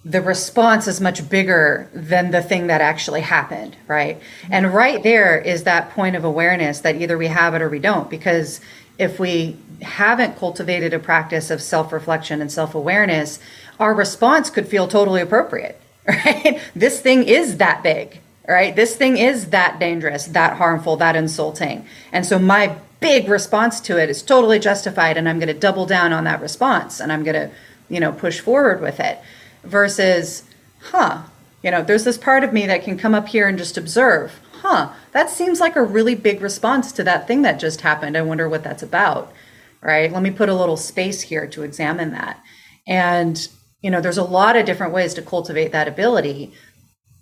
[0.03, 4.19] the response is much bigger than the thing that actually happened right?
[4.49, 4.75] And mm-hmm.
[4.75, 8.09] right there is that point of awareness that either we have it or we don't
[8.09, 8.61] because
[8.97, 13.39] if we haven't cultivated a practice of self-reflection and self-awareness
[13.79, 16.61] our response could feel totally appropriate, right?
[16.75, 18.75] This thing is that big, right?
[18.75, 21.85] This thing is that dangerous, that harmful, that insulting.
[22.11, 25.85] And so my big response to it is totally justified and I'm going to double
[25.85, 27.51] down on that response and I'm going to,
[27.89, 29.19] you know, push forward with it
[29.63, 30.43] versus,
[30.79, 31.23] huh,
[31.63, 34.39] you know, there's this part of me that can come up here and just observe,
[34.61, 38.17] huh, that seems like a really big response to that thing that just happened.
[38.17, 39.33] I wonder what that's about,
[39.81, 40.11] right?
[40.11, 42.41] Let me put a little space here to examine that.
[42.87, 43.47] And
[43.85, 46.51] you know there's a lot of different ways to cultivate that ability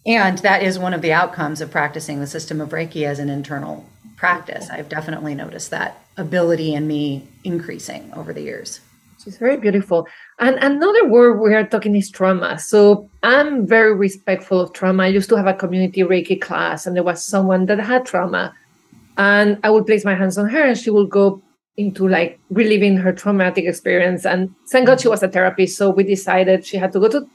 [0.06, 3.30] and that is one of the outcomes of practicing the system of reiki as an
[3.30, 3.86] internal
[4.18, 4.70] practice.
[4.70, 8.80] I've definitely noticed that ability in me increasing over the years.
[9.26, 10.08] It's very beautiful.
[10.40, 12.60] And another word we are talking is trauma.
[12.60, 15.04] So i'm very respectful of trauma.
[15.04, 18.54] I used to have a community reiki class and there was someone that had trauma.
[19.18, 21.42] And i would place my hands on her and she would go
[21.78, 24.26] into like reliving her traumatic experience.
[24.26, 25.78] And thank God she was a therapist.
[25.78, 27.28] So we decided she had to go to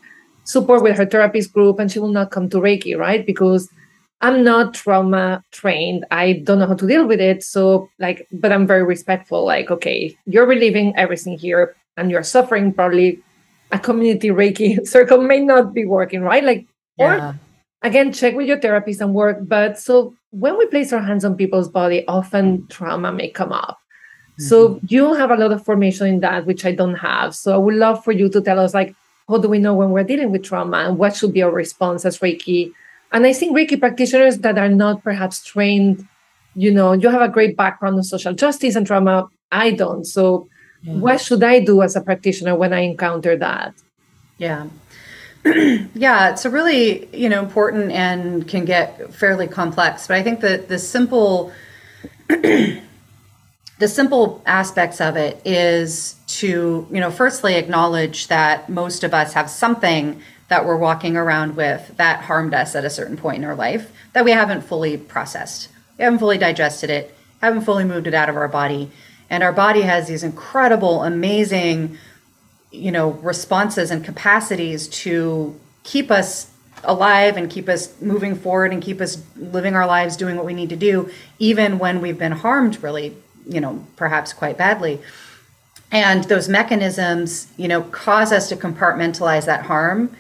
[0.49, 3.25] support with her therapist group and she will not come to Reiki, right?
[3.25, 3.69] Because
[4.23, 6.07] I'm not trauma trained.
[6.11, 7.45] I don't know how to deal with it.
[7.45, 9.45] So, like, but I'm very respectful.
[9.45, 12.73] Like, okay, you're relieving everything here and you're suffering.
[12.73, 13.21] Probably
[13.73, 16.43] a community Reiki circle may not be working, right?
[16.43, 17.33] Like, yeah.
[17.33, 17.39] or
[17.83, 19.37] again, check with your therapist and work.
[19.43, 23.79] But so when we place our hands on people's body, often trauma may come up.
[24.39, 24.87] So mm-hmm.
[24.89, 27.35] you have a lot of formation in that, which I don't have.
[27.35, 28.95] So I would love for you to tell us, like,
[29.29, 32.05] how do we know when we're dealing with trauma and what should be our response
[32.05, 32.73] as Reiki?
[33.13, 36.07] And I think Reiki practitioners that are not perhaps trained,
[36.55, 39.29] you know, you have a great background in social justice and trauma.
[39.53, 40.05] I don't.
[40.05, 40.49] So
[40.85, 41.01] mm-hmm.
[41.01, 43.75] what should I do as a practitioner when I encounter that?
[44.39, 44.67] Yeah.
[45.45, 50.07] yeah, it's a really, you know, important and can get fairly complex.
[50.07, 51.53] But I think that the simple
[53.79, 59.35] the simple aspects of it is to, you know, firstly acknowledge that most of us
[59.35, 63.45] have something that we're walking around with that harmed us at a certain point in
[63.45, 65.69] our life that we haven't fully processed.
[65.97, 68.91] We haven't fully digested it, haven't fully moved it out of our body.
[69.31, 71.99] And our body has these incredible, amazing,
[72.73, 76.51] you know, responses and capacities to keep us
[76.85, 80.55] alive and keep us moving forward and keep us living our lives doing what we
[80.55, 81.11] need to do
[81.41, 83.17] even when we've been harmed really
[83.49, 85.01] you know perhaps quite badly.
[85.91, 90.15] And those mechanisms you know cause us to compartmentalize that harm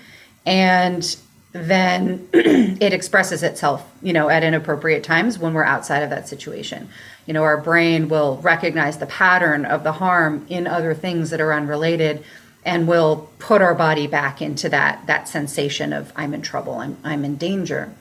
[0.47, 1.17] and
[1.53, 6.89] then it expresses itself you know at inappropriate times when we're outside of that situation.
[7.27, 11.41] You know our brain will recognize the pattern of the harm in other things that
[11.41, 12.25] are unrelated
[12.65, 16.97] and will put our body back into that that sensation of I'm in trouble, I'm
[17.05, 17.93] I'm in danger.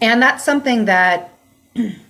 [0.00, 1.32] And that's something that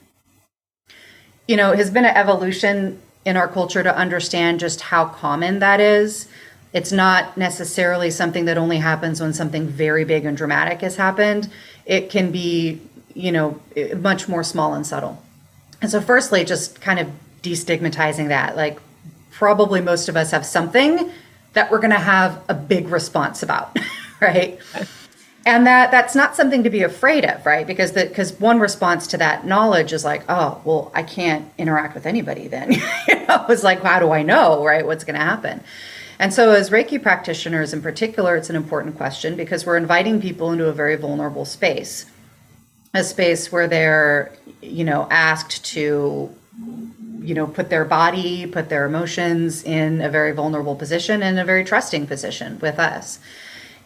[1.46, 5.80] you know has been an evolution in our culture to understand just how common that
[5.80, 6.28] is.
[6.72, 11.48] It's not necessarily something that only happens when something very big and dramatic has happened.
[11.86, 12.80] It can be,
[13.14, 13.60] you know,
[13.96, 15.22] much more small and subtle.
[15.80, 17.08] And so, firstly, just kind of
[17.42, 18.56] destigmatizing that.
[18.56, 18.80] Like,
[19.30, 21.10] probably most of us have something
[21.52, 23.76] that we're going to have a big response about,
[24.20, 24.58] right?
[25.46, 27.66] And that that's not something to be afraid of, right?
[27.66, 31.94] Because that because one response to that knowledge is like, oh, well, I can't interact
[31.94, 32.72] with anybody then.
[33.08, 34.86] you know, it's like, how do I know, right?
[34.86, 35.62] What's going to happen?
[36.18, 40.50] And so, as Reiki practitioners in particular, it's an important question because we're inviting people
[40.50, 42.06] into a very vulnerable space,
[42.94, 46.34] a space where they're, you know, asked to
[47.20, 51.44] you know put their body put their emotions in a very vulnerable position and a
[51.44, 53.18] very trusting position with us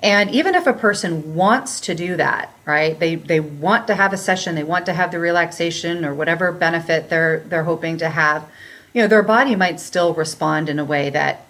[0.02, 4.12] and even if a person wants to do that right they they want to have
[4.12, 8.08] a session they want to have the relaxation or whatever benefit they're they're hoping to
[8.08, 8.48] have
[8.92, 11.46] you know their body might still respond in a way that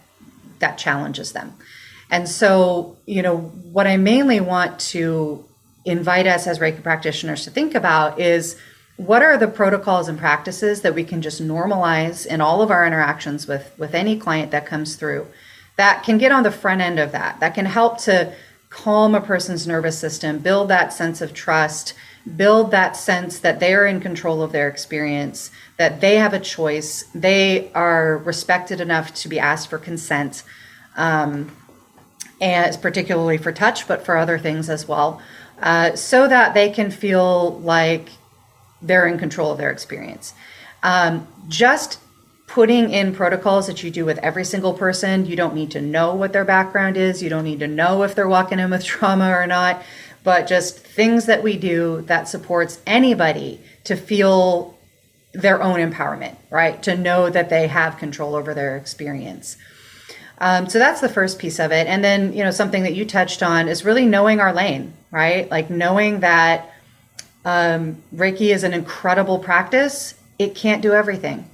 [0.58, 1.54] that challenges them.
[2.10, 5.44] And so you know what i mainly want to
[5.84, 8.56] invite us as reiki practitioners to think about is
[8.96, 12.86] what are the protocols and practices that we can just normalize in all of our
[12.86, 15.26] interactions with with any client that comes through
[15.78, 18.32] that can get on the front end of that that can help to
[18.68, 21.94] calm a person's nervous system build that sense of trust
[22.36, 27.04] build that sense that they're in control of their experience that they have a choice
[27.14, 30.42] they are respected enough to be asked for consent
[30.96, 31.50] um,
[32.40, 35.22] and particularly for touch but for other things as well
[35.62, 38.10] uh, so that they can feel like
[38.82, 40.34] they're in control of their experience.
[40.82, 41.98] Um, just
[42.48, 46.14] putting in protocols that you do with every single person, you don't need to know
[46.14, 49.30] what their background is, you don't need to know if they're walking in with trauma
[49.30, 49.82] or not,
[50.24, 54.76] but just things that we do that supports anybody to feel
[55.32, 56.82] their own empowerment, right?
[56.82, 59.56] To know that they have control over their experience.
[60.38, 61.86] Um, so that's the first piece of it.
[61.86, 65.50] And then, you know, something that you touched on is really knowing our lane, right?
[65.50, 66.72] Like knowing that
[67.44, 70.14] um, Reiki is an incredible practice.
[70.38, 71.48] It can't do everything,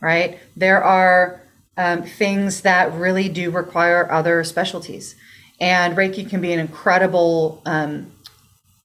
[0.00, 0.38] right?
[0.56, 1.40] There are
[1.76, 5.14] um, things that really do require other specialties.
[5.60, 8.12] And Reiki can be an incredible um,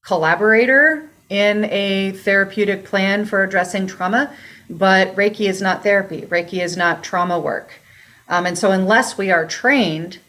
[0.03, 4.33] collaborator in a therapeutic plan for addressing trauma,
[4.69, 6.21] but Reiki is not therapy.
[6.21, 7.79] Reiki is not trauma work.
[8.27, 10.19] Um, and so, unless we are trained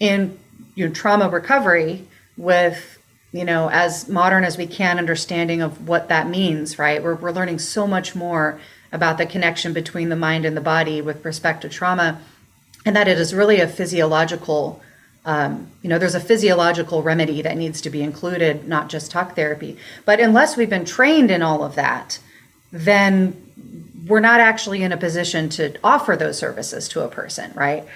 [0.00, 0.38] in
[0.74, 2.98] you know, trauma recovery with
[3.32, 7.02] you know, as modern as we can, understanding of what that means, right?
[7.02, 8.58] We're, we're learning so much more
[8.92, 12.20] about the connection between the mind and the body with respect to trauma,
[12.86, 14.80] and that it is really a physiological,
[15.24, 19.36] um, you know, there's a physiological remedy that needs to be included, not just talk
[19.36, 19.76] therapy.
[20.04, 22.18] But unless we've been trained in all of that,
[22.72, 23.36] then
[24.06, 27.86] we're not actually in a position to offer those services to a person, right?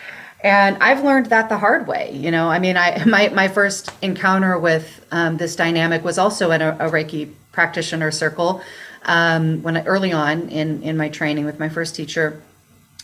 [0.43, 2.11] and I've learned that the hard way.
[2.13, 6.51] You know, I mean, I my my first encounter with um, this dynamic was also
[6.51, 8.63] in a, a Reiki practitioner circle
[9.05, 12.43] um, when I, early on in in my training with my first teacher,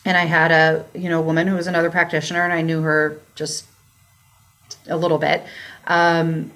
[0.04, 3.20] and I had a you know woman who was another practitioner, and I knew her
[3.34, 3.66] just
[4.88, 5.44] a little bit.
[5.86, 6.50] Um,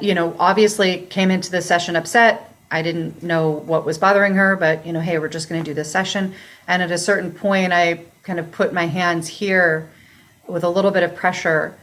[0.00, 2.54] you know, obviously came into the session upset.
[2.70, 5.70] I didn't know what was bothering her, but you know, hey, we're just going to
[5.70, 6.34] do this session.
[6.66, 9.90] And at a certain point, I kind of put my hands here
[10.46, 11.76] with a little bit of pressure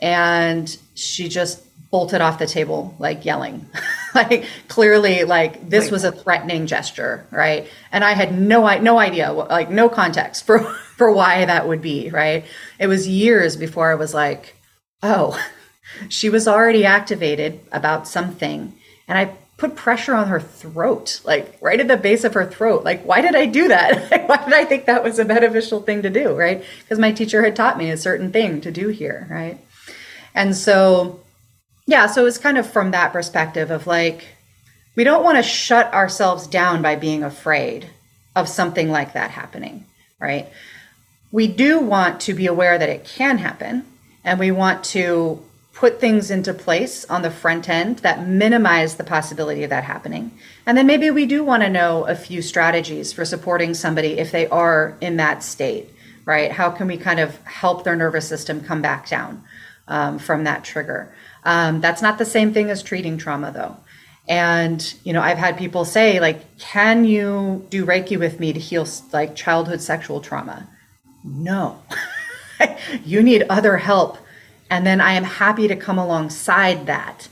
[0.00, 3.66] and she just bolted off the table like yelling
[4.14, 9.32] like clearly like this was a threatening gesture right and i had no no idea
[9.32, 10.58] like no context for
[10.96, 12.44] for why that would be right
[12.78, 14.56] it was years before i was like
[15.02, 15.40] oh
[16.08, 18.74] she was already activated about something
[19.08, 22.84] and i put pressure on her throat, like right at the base of her throat.
[22.84, 24.28] Like, why did I do that?
[24.28, 26.62] why did I think that was a beneficial thing to do, right?
[26.80, 29.58] Because my teacher had taught me a certain thing to do here, right?
[30.34, 31.20] And so,
[31.86, 34.26] yeah, so it's kind of from that perspective of like,
[34.96, 37.90] we don't want to shut ourselves down by being afraid
[38.34, 39.84] of something like that happening,
[40.18, 40.48] right?
[41.30, 43.84] We do want to be aware that it can happen,
[44.24, 45.42] and we want to
[45.74, 50.30] put things into place on the front end that minimize the possibility of that happening.
[50.64, 54.32] And then maybe we do want to know a few strategies for supporting somebody if
[54.32, 55.90] they are in that state,
[56.24, 56.50] right?
[56.50, 59.44] How can we kind of help their nervous system come back down
[59.86, 61.12] um, from that trigger?
[61.46, 63.76] Um, that's not the same thing as treating trauma, though.
[64.28, 68.58] And, you know, I've had people say, like, can you do Reiki with me to
[68.58, 70.68] heal like childhood sexual trauma?
[71.24, 71.80] No.
[73.04, 74.18] you need other help.
[74.68, 77.28] And then I am happy to come alongside that.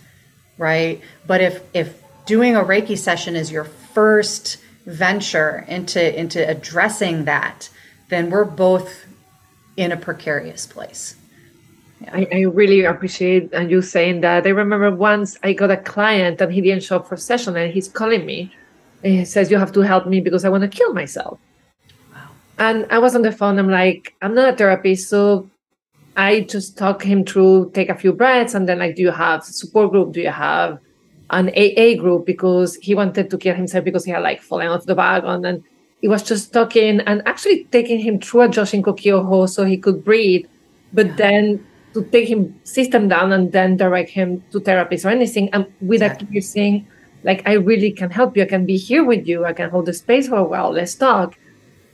[0.56, 1.00] Right.
[1.26, 7.68] But if, if doing a Reiki session is your first venture into, into addressing that,
[8.10, 9.06] then we're both
[9.76, 11.16] in a precarious place.
[12.12, 14.46] I, I, really appreciate uh, you saying that.
[14.46, 17.72] I remember once I got a client and he didn't show up for session and
[17.72, 18.52] he's calling me.
[19.02, 21.38] And he says, You have to help me because I want to kill myself.
[22.12, 22.28] Wow.
[22.58, 23.58] And I was on the phone.
[23.58, 25.08] I'm like, I'm not a therapist.
[25.08, 25.48] So
[26.16, 29.44] I just talk him through, take a few breaths, and then like, do you have
[29.44, 30.12] support group?
[30.12, 30.78] Do you have
[31.30, 32.26] an AA group?
[32.26, 35.44] Because he wanted to kill himself because he had like fallen off the wagon.
[35.44, 35.64] And
[36.00, 40.04] he was just talking and actually taking him through a Joshin Kokyuho so he could
[40.04, 40.46] breathe.
[40.92, 41.16] But yeah.
[41.16, 45.48] then to take him system down and then direct him to therapists or anything.
[45.52, 46.28] And with exactly.
[46.30, 46.86] you're saying,
[47.22, 48.42] like, I really can help you.
[48.42, 49.44] I can be here with you.
[49.44, 50.72] I can hold the space for a while.
[50.72, 51.38] Let's talk.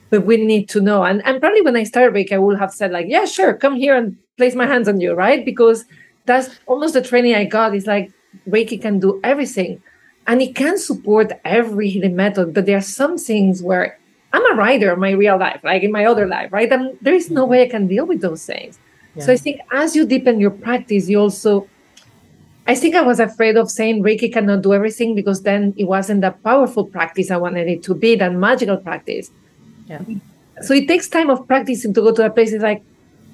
[0.08, 1.04] But we need to know.
[1.04, 3.76] And, and probably when I started Reiki, I would have said, like, yeah, sure, come
[3.76, 5.44] here and place my hands on you, right?
[5.44, 5.84] Because
[6.26, 7.74] that's almost the training I got.
[7.74, 8.10] Is like
[8.48, 9.82] Reiki can do everything.
[10.26, 12.54] And it can support every healing method.
[12.54, 13.98] But there are some things where
[14.32, 16.70] I'm a writer in my real life, like in my other life, right?
[16.72, 17.50] And there is no mm-hmm.
[17.50, 18.78] way I can deal with those things.
[19.18, 21.68] So I think as you deepen your practice, you also,
[22.66, 26.20] I think I was afraid of saying Reiki cannot do everything because then it wasn't
[26.20, 29.30] that powerful practice I wanted it to be, that magical practice.
[29.86, 30.00] Yeah.
[30.62, 32.52] So it takes time of practicing to go to a place.
[32.52, 32.82] It's like,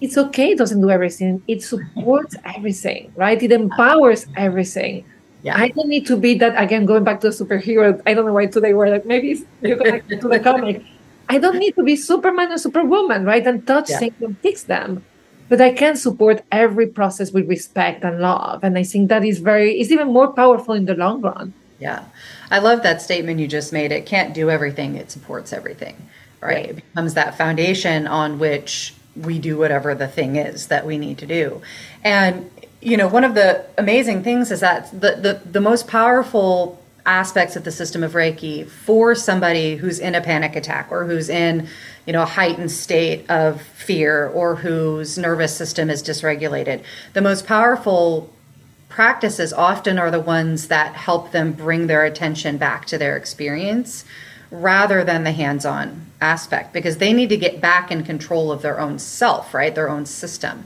[0.01, 1.43] it's okay, it doesn't do everything.
[1.47, 3.41] It supports everything, right?
[3.43, 5.05] It empowers everything.
[5.43, 5.59] Yeah.
[5.59, 8.01] I don't need to be that again, going back to superhero.
[8.07, 10.83] I don't know why today we're like, maybe you go back to the comic.
[11.29, 13.47] I don't need to be Superman or Superwoman, right?
[13.47, 13.99] And touch yeah.
[13.99, 15.05] things and fix them
[15.49, 18.65] but I can support every process with respect and love.
[18.65, 21.53] And I think that is very, is even more powerful in the long run.
[21.79, 22.05] Yeah.
[22.51, 23.93] I love that statement you just made.
[23.93, 25.97] It can't do everything, it supports everything,
[26.41, 26.55] right?
[26.55, 26.71] right.
[26.71, 31.19] It becomes that foundation on which we do whatever the thing is that we need
[31.19, 31.63] to do.
[32.05, 36.83] And, you know, one of the amazing things is that the, the, the most powerful
[37.07, 41.29] aspects of the system of Reiki for somebody who's in a panic attack or who's
[41.29, 41.69] in,
[42.07, 46.83] you know, a heightened state of fear or whose nervous system is dysregulated.
[47.13, 48.33] The most powerful
[48.89, 54.05] practices often are the ones that help them bring their attention back to their experience
[54.51, 58.81] rather than the hands-on aspect because they need to get back in control of their
[58.81, 59.75] own self, right?
[59.75, 60.65] Their own system.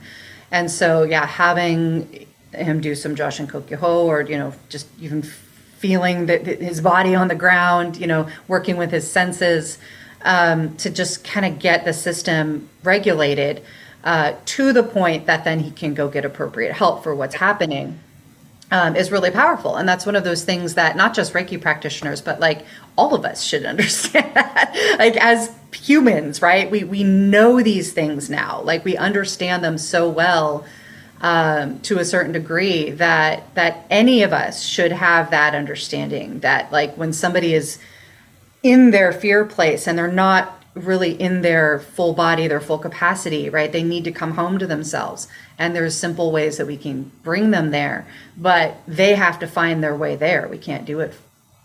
[0.50, 5.22] And so, yeah, having him do some Joshin Kokyuho or, you know, just even
[5.80, 9.78] feeling that his body on the ground, you know, working with his senses
[10.20, 13.62] um, to just kind of get the system regulated
[14.04, 17.98] uh, to the point that then he can go get appropriate help for what's happening.
[18.72, 19.74] Um, is really powerful.
[19.74, 22.64] And that's one of those things that not just Reiki practitioners, but like
[22.96, 24.32] all of us should understand
[24.96, 26.70] like as humans, right?
[26.70, 28.62] We we know these things now.
[28.62, 30.64] Like we understand them so well
[31.20, 36.72] um, to a certain degree that that any of us should have that understanding that
[36.72, 37.78] like when somebody is
[38.62, 43.50] in their fear place and they're not really in their full body their full capacity
[43.50, 45.28] right they need to come home to themselves.
[45.58, 48.06] And there's simple ways that we can bring them there
[48.36, 50.48] but they have to find their way there.
[50.48, 51.14] We can't do it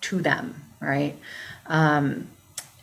[0.02, 1.16] to them right?
[1.68, 2.28] Um,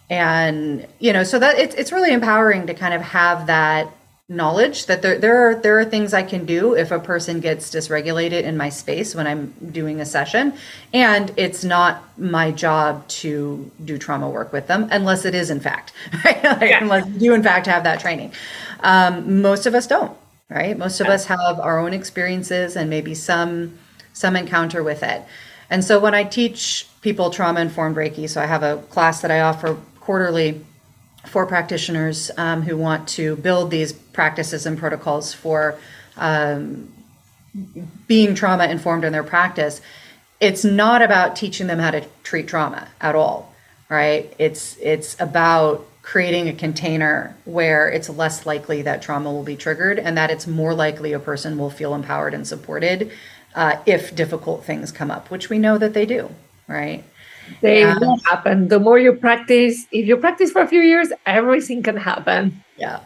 [0.08, 3.92] and you know so that it's, it's really empowering to kind of have that
[4.28, 7.70] knowledge that there there are there are things I can do if a person gets
[7.70, 10.54] dysregulated in my space when I'm doing a session
[10.94, 15.60] and it's not my job to do trauma work with them unless it is in
[15.60, 15.92] fact
[16.24, 16.42] right?
[16.42, 16.82] like, yeah.
[16.82, 18.32] unless you in fact have that training
[18.80, 20.16] um, most of us don't
[20.48, 21.14] right most of yeah.
[21.14, 23.76] us have our own experiences and maybe some
[24.12, 25.22] some encounter with it
[25.68, 29.32] and so when I teach people trauma informed reiki so I have a class that
[29.32, 30.64] I offer quarterly
[31.26, 35.78] for practitioners um, who want to build these practices and protocols for
[36.16, 36.92] um,
[38.06, 39.80] being trauma informed in their practice,
[40.40, 43.54] it's not about teaching them how to treat trauma at all,
[43.88, 44.34] right?
[44.38, 50.00] It's it's about creating a container where it's less likely that trauma will be triggered
[50.00, 53.12] and that it's more likely a person will feel empowered and supported
[53.54, 56.28] uh, if difficult things come up, which we know that they do,
[56.66, 57.04] right?
[57.60, 57.98] They yeah.
[57.98, 58.68] will happen.
[58.68, 62.62] The more you practice, if you practice for a few years, everything can happen.
[62.76, 63.00] Yeah.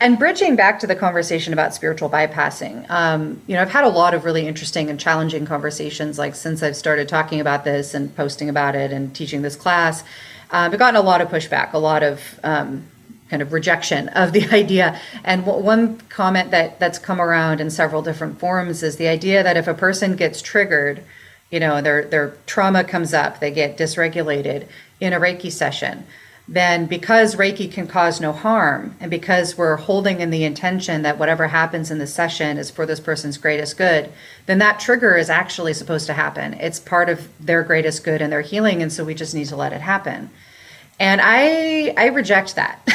[0.00, 3.88] And bridging back to the conversation about spiritual bypassing, um, you know, I've had a
[3.88, 8.14] lot of really interesting and challenging conversations, like since I've started talking about this and
[8.14, 10.02] posting about it and teaching this class.
[10.50, 12.86] Um, I've gotten a lot of pushback, a lot of um,
[13.30, 15.00] kind of rejection of the idea.
[15.24, 19.42] And w- one comment that that's come around in several different forums is the idea
[19.42, 21.02] that if a person gets triggered,
[21.54, 24.66] you know, their their trauma comes up, they get dysregulated
[25.00, 26.04] in a Reiki session
[26.46, 31.18] then because Reiki can cause no harm, and because we're holding in the intention that
[31.18, 34.12] whatever happens in the session is for this person's greatest good,
[34.44, 36.52] then that trigger is actually supposed to happen.
[36.54, 39.56] It's part of their greatest good and their healing, and so we just need to
[39.56, 40.28] let it happen.
[41.00, 42.86] And I I reject that.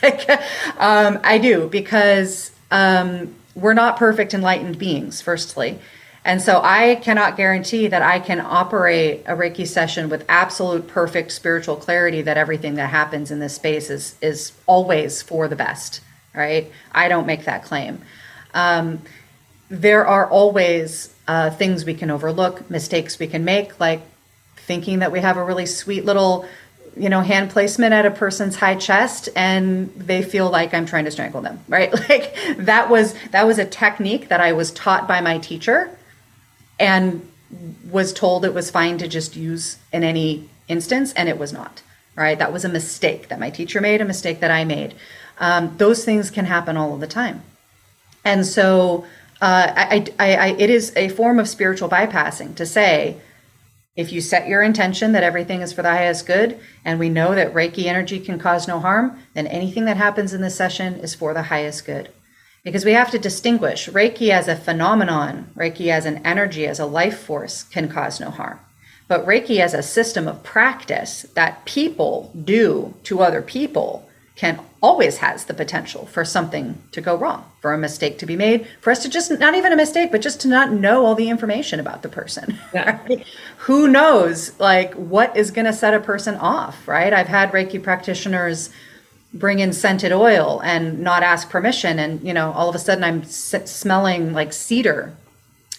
[0.78, 5.20] um, I do because um, we're not perfect enlightened beings.
[5.20, 5.80] Firstly,
[6.24, 11.32] and so I cannot guarantee that I can operate a Reiki session with absolute perfect
[11.32, 16.00] spiritual clarity that everything that happens in this space is is always for the best,
[16.34, 16.72] right?
[16.92, 18.00] I don't make that claim.
[18.54, 19.02] Um,
[19.68, 24.00] there are always uh, things we can overlook, mistakes we can make, like
[24.56, 26.46] thinking that we have a really sweet little
[26.96, 31.04] you know hand placement at a person's high chest and they feel like i'm trying
[31.04, 35.08] to strangle them right like that was that was a technique that i was taught
[35.08, 35.90] by my teacher
[36.78, 37.28] and
[37.90, 41.82] was told it was fine to just use in any instance, and it was not.
[42.16, 42.38] Right?
[42.38, 44.94] That was a mistake that my teacher made, a mistake that I made.
[45.38, 47.42] Um, those things can happen all of the time,
[48.24, 49.04] and so
[49.40, 53.16] uh, I, I, I, it is a form of spiritual bypassing to say,
[53.96, 57.34] if you set your intention that everything is for the highest good, and we know
[57.34, 61.14] that Reiki energy can cause no harm, then anything that happens in this session is
[61.14, 62.10] for the highest good
[62.64, 66.86] because we have to distinguish Reiki as a phenomenon, Reiki as an energy, as a
[66.86, 68.58] life force can cause no harm.
[69.06, 75.18] But Reiki as a system of practice that people do to other people can always
[75.18, 78.90] has the potential for something to go wrong, for a mistake to be made, for
[78.90, 81.78] us to just not even a mistake, but just to not know all the information
[81.78, 82.58] about the person.
[82.74, 82.98] Yeah.
[83.06, 83.24] Right?
[83.58, 87.12] Who knows like what is going to set a person off, right?
[87.12, 88.70] I've had Reiki practitioners
[89.34, 93.04] bring in scented oil and not ask permission and you know all of a sudden
[93.04, 95.14] i'm s- smelling like cedar.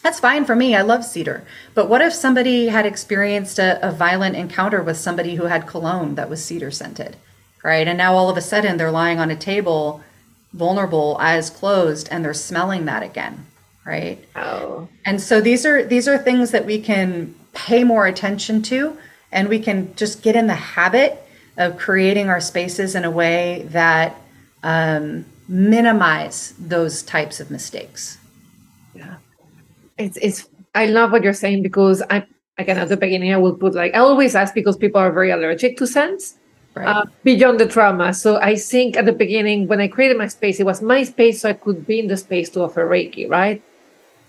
[0.03, 1.43] That's fine for me i love cedar.
[1.73, 6.15] But what if somebody had experienced a, a, violent encounter with somebody who had cologne
[6.15, 7.15] that was cedar scented
[7.63, 7.87] right?
[7.87, 10.03] And now all of a sudden they're lying on a table
[10.53, 13.45] vulnerable eyes closed and they're smelling that again
[13.85, 14.17] right?
[14.35, 14.89] Oh.
[15.05, 18.97] And so these are these are things that we can pay more attention to
[19.31, 21.24] and we can just get in the habit
[21.57, 24.15] of creating our spaces in a way that
[24.63, 28.17] um, minimize those types of mistakes.
[28.93, 29.15] Yeah,
[29.97, 30.47] it's it's.
[30.73, 32.25] I love what you're saying because I
[32.57, 35.31] again at the beginning I will put like I always ask because people are very
[35.31, 36.35] allergic to scents.
[36.75, 36.87] Right.
[36.87, 38.13] Uh, beyond the trauma.
[38.13, 41.39] So I think at the beginning, when I created my space, it was my space
[41.39, 43.63] so I could be in the space to offer Reiki, right?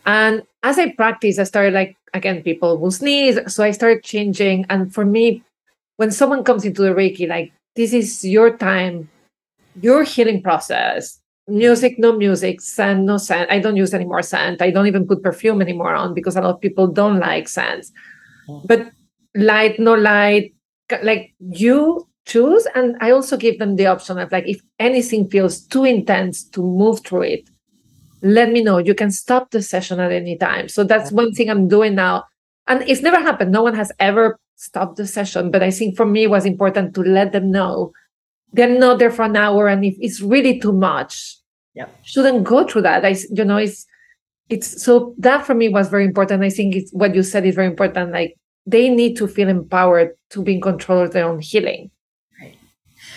[0.07, 3.37] And as I practiced, I started like, again, people will sneeze.
[3.53, 4.65] So I started changing.
[4.71, 5.43] And for me,
[5.97, 9.09] when someone comes into the Reiki, like this is your time,
[9.81, 11.21] your healing process.
[11.49, 13.51] Music, no music, scent, no scent.
[13.51, 14.61] I don't use any more scent.
[14.61, 17.93] I don't even put perfume anymore on because a lot of people don't like scents.
[18.65, 18.91] But
[19.37, 20.55] light, no light,
[21.03, 22.67] like you choose.
[22.75, 26.63] And I also give them the option of like, if anything feels too intense to
[26.63, 27.49] move through it,
[28.23, 28.79] let me know.
[28.79, 30.69] You can stop the session at any time.
[30.69, 32.25] So that's one thing I'm doing now.
[32.67, 33.53] And it's never happened.
[33.53, 35.51] No one has ever stop the session.
[35.51, 37.93] But I think for me, it was important to let them know
[38.53, 39.69] they're not there for an hour.
[39.69, 41.37] And if it's really too much,
[41.75, 43.05] yeah, shouldn't go through that.
[43.05, 43.87] I, you know, it's,
[44.49, 46.43] it's so that for me was very important.
[46.43, 48.13] I think it's what you said is very important.
[48.13, 51.91] Like they need to feel empowered to be in control of their own healing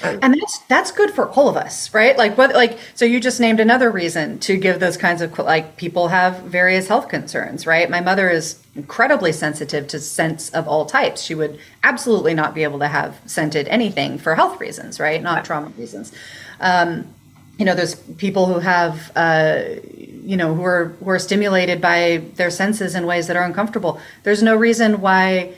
[0.04, 2.18] and that's that's good for all of us right?
[2.18, 5.78] Like what like so you just named another reason to give those kinds of like
[5.78, 7.90] people have various health concerns right?
[7.90, 11.22] My mother is incredibly sensitive to scents of all types.
[11.22, 15.22] She would absolutely not be able to have scented anything for health reasons right?
[15.22, 16.12] Not trauma reasons.
[16.60, 17.14] Um,
[17.58, 22.24] you know there's people who have uh, you know who are who are stimulated by
[22.36, 24.00] their senses in ways that are uncomfortable.
[24.24, 25.54] There's no reason why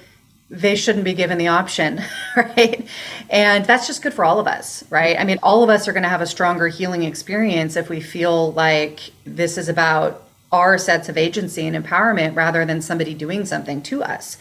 [0.51, 2.01] they shouldn't be given the option,
[2.35, 2.85] right?
[3.29, 5.17] And that's just good for all of us, right?
[5.17, 8.01] I mean, all of us are going to have a stronger healing experience if we
[8.01, 13.45] feel like this is about our sets of agency and empowerment rather than somebody doing
[13.45, 14.37] something to us.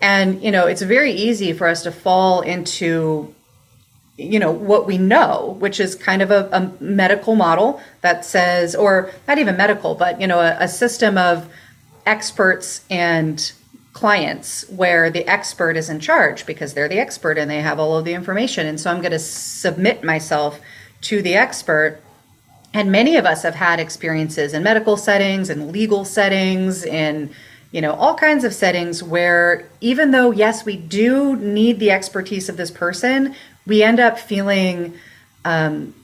[0.00, 3.34] And, you know, it's very easy for us to fall into
[4.20, 8.74] you know what we know which is kind of a, a medical model that says
[8.74, 11.48] or not even medical but you know a, a system of
[12.04, 13.52] experts and
[13.98, 17.96] clients where the expert is in charge because they're the expert and they have all
[17.98, 18.66] of the information.
[18.66, 20.60] And so I'm going to submit myself
[21.02, 22.00] to the expert
[22.74, 27.30] And many of us have had experiences in medical settings and legal settings in
[27.72, 32.48] you know all kinds of settings where even though yes we do need the expertise
[32.48, 33.34] of this person
[33.66, 34.94] we end up feeling
[35.44, 35.94] um,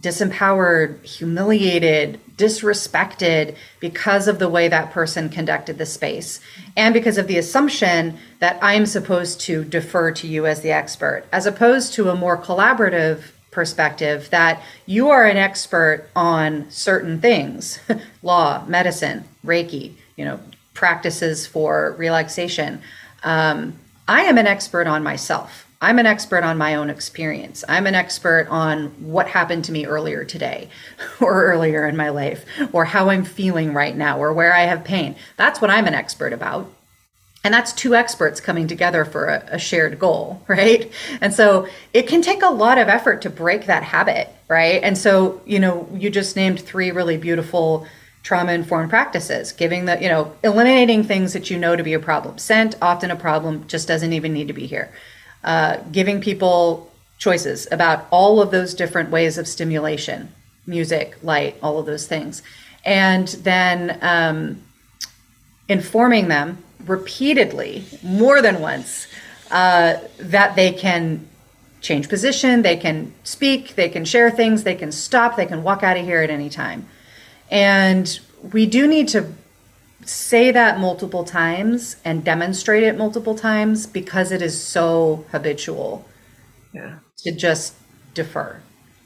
[0.00, 6.40] disempowered humiliated disrespected because of the way that person conducted the space
[6.76, 11.24] and because of the assumption that i'm supposed to defer to you as the expert
[11.32, 17.78] as opposed to a more collaborative perspective that you are an expert on certain things
[18.22, 20.40] law medicine reiki you know
[20.74, 22.80] practices for relaxation.
[23.22, 23.78] Um,
[24.08, 25.61] I am an expert on myself.
[25.82, 27.64] I'm an expert on my own experience.
[27.68, 30.68] I'm an expert on what happened to me earlier today
[31.20, 34.84] or earlier in my life or how I'm feeling right now or where I have
[34.84, 35.16] pain.
[35.36, 36.72] That's what I'm an expert about.
[37.42, 40.90] And that's two experts coming together for a, a shared goal, right?
[41.20, 44.80] And so it can take a lot of effort to break that habit, right?
[44.84, 47.88] And so, you know, you just named three really beautiful
[48.22, 51.98] trauma informed practices, giving the, you know, eliminating things that you know to be a
[51.98, 52.38] problem.
[52.38, 54.92] Scent, often a problem, just doesn't even need to be here.
[55.44, 60.32] Uh, giving people choices about all of those different ways of stimulation
[60.66, 62.42] music, light, all of those things.
[62.84, 64.62] And then um,
[65.68, 69.06] informing them repeatedly, more than once,
[69.50, 71.28] uh, that they can
[71.80, 75.82] change position, they can speak, they can share things, they can stop, they can walk
[75.82, 76.86] out of here at any time.
[77.50, 78.18] And
[78.52, 79.32] we do need to
[80.04, 86.06] say that multiple times and demonstrate it multiple times because it is so habitual
[86.72, 86.98] yeah.
[87.18, 87.74] to just
[88.14, 88.60] defer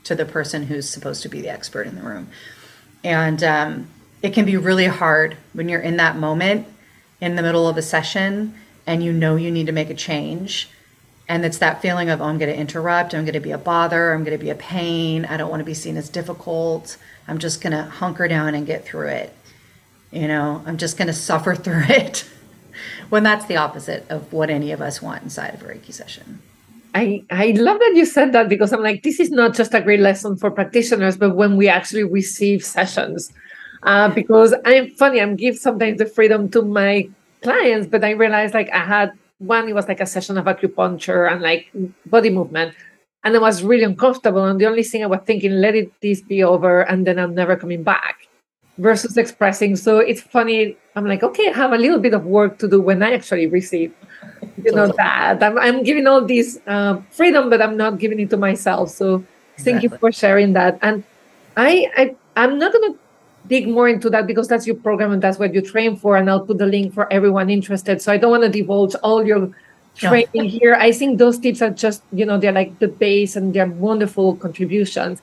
[0.05, 2.29] to the person who's supposed to be the expert in the room.
[3.05, 3.89] And um,
[4.23, 6.67] it can be really hard when you're in that moment
[7.21, 8.55] in the middle of a session
[8.87, 10.69] and you know you need to make a change.
[11.29, 13.59] And it's that feeling of, oh, I'm going to interrupt, I'm going to be a
[13.59, 16.97] bother, I'm going to be a pain, I don't want to be seen as difficult.
[17.27, 19.36] I'm just going to hunker down and get through it.
[20.11, 22.25] You know, I'm just going to suffer through it.
[23.09, 26.41] when that's the opposite of what any of us want inside of a Reiki session.
[26.95, 29.83] I, I love that you said that because I'm like, this is not just a
[29.83, 33.33] great lesson for practitioners, but when we actually receive sessions.
[33.83, 37.09] Uh, because I'm funny, I'm give sometimes the freedom to my
[37.43, 41.31] clients, but I realized like I had one, it was like a session of acupuncture
[41.31, 41.71] and like
[42.07, 42.75] body movement
[43.27, 44.45] and I was really uncomfortable.
[44.45, 47.35] And the only thing I was thinking, let it this be over, and then I'm
[47.35, 48.29] never coming back.
[48.79, 49.75] Versus expressing.
[49.77, 50.77] So it's funny.
[50.95, 53.47] I'm like, okay, I have a little bit of work to do when I actually
[53.47, 53.95] receive,
[54.63, 58.29] you know, that I'm, I'm giving all this uh, freedom, but I'm not giving it
[58.31, 58.91] to myself.
[58.91, 59.25] So
[59.59, 59.89] thank exactly.
[59.89, 60.79] you for sharing that.
[60.83, 61.05] And
[61.57, 62.95] I, I I'm not gonna
[63.47, 66.17] dig more into that because that's your program and that's what you train for.
[66.17, 68.03] And I'll put the link for everyone interested.
[68.03, 69.51] So I don't want to divulge all your
[69.97, 70.75] training here.
[70.75, 74.37] I think those tips are just, you know, they're like the base and they're wonderful
[74.37, 75.23] contributions.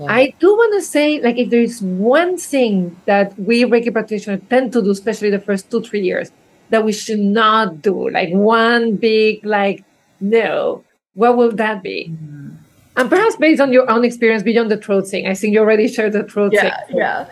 [0.00, 0.06] Yeah.
[0.08, 4.40] I do want to say, like, if there is one thing that we Reiki practitioners
[4.50, 6.32] tend to do, especially the first two, three years,
[6.70, 9.84] that we should not do, like one big, like,
[10.20, 10.82] no,
[11.14, 12.08] what will that be?
[12.10, 12.50] Mm-hmm.
[12.96, 15.88] And perhaps based on your own experience beyond the throat thing, I think you already
[15.88, 16.96] shared the throat yeah, thing.
[16.96, 17.26] Yeah.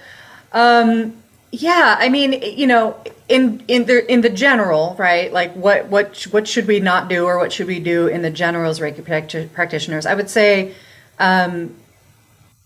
[0.53, 1.17] Um,
[1.53, 1.97] yeah.
[1.99, 2.97] I mean, you know,
[3.29, 5.33] in in the in the general, right?
[5.33, 8.31] Like what what what should we not do, or what should we do in the
[8.31, 9.05] generals Reiki
[9.53, 10.05] practitioners?
[10.05, 10.75] I would say
[11.19, 11.77] um,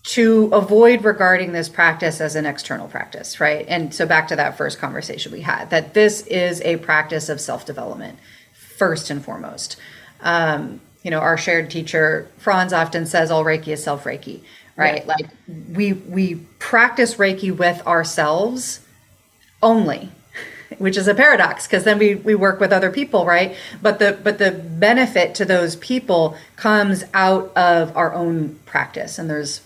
[0.07, 3.65] to avoid regarding this practice as an external practice, right?
[3.67, 7.41] And so back to that first conversation we had, that this is a practice of
[7.41, 8.17] self development
[8.53, 9.75] first and foremost.
[10.21, 14.39] Um, you know, our shared teacher Frans often says, "All Reiki is self Reiki."
[14.77, 15.05] Right?
[15.05, 15.13] Yeah.
[15.13, 15.29] Like
[15.73, 18.79] we we practice Reiki with ourselves
[19.61, 20.11] only
[20.77, 24.19] which is a paradox because then we, we work with other people right but the
[24.23, 29.61] but the benefit to those people comes out of our own practice and there's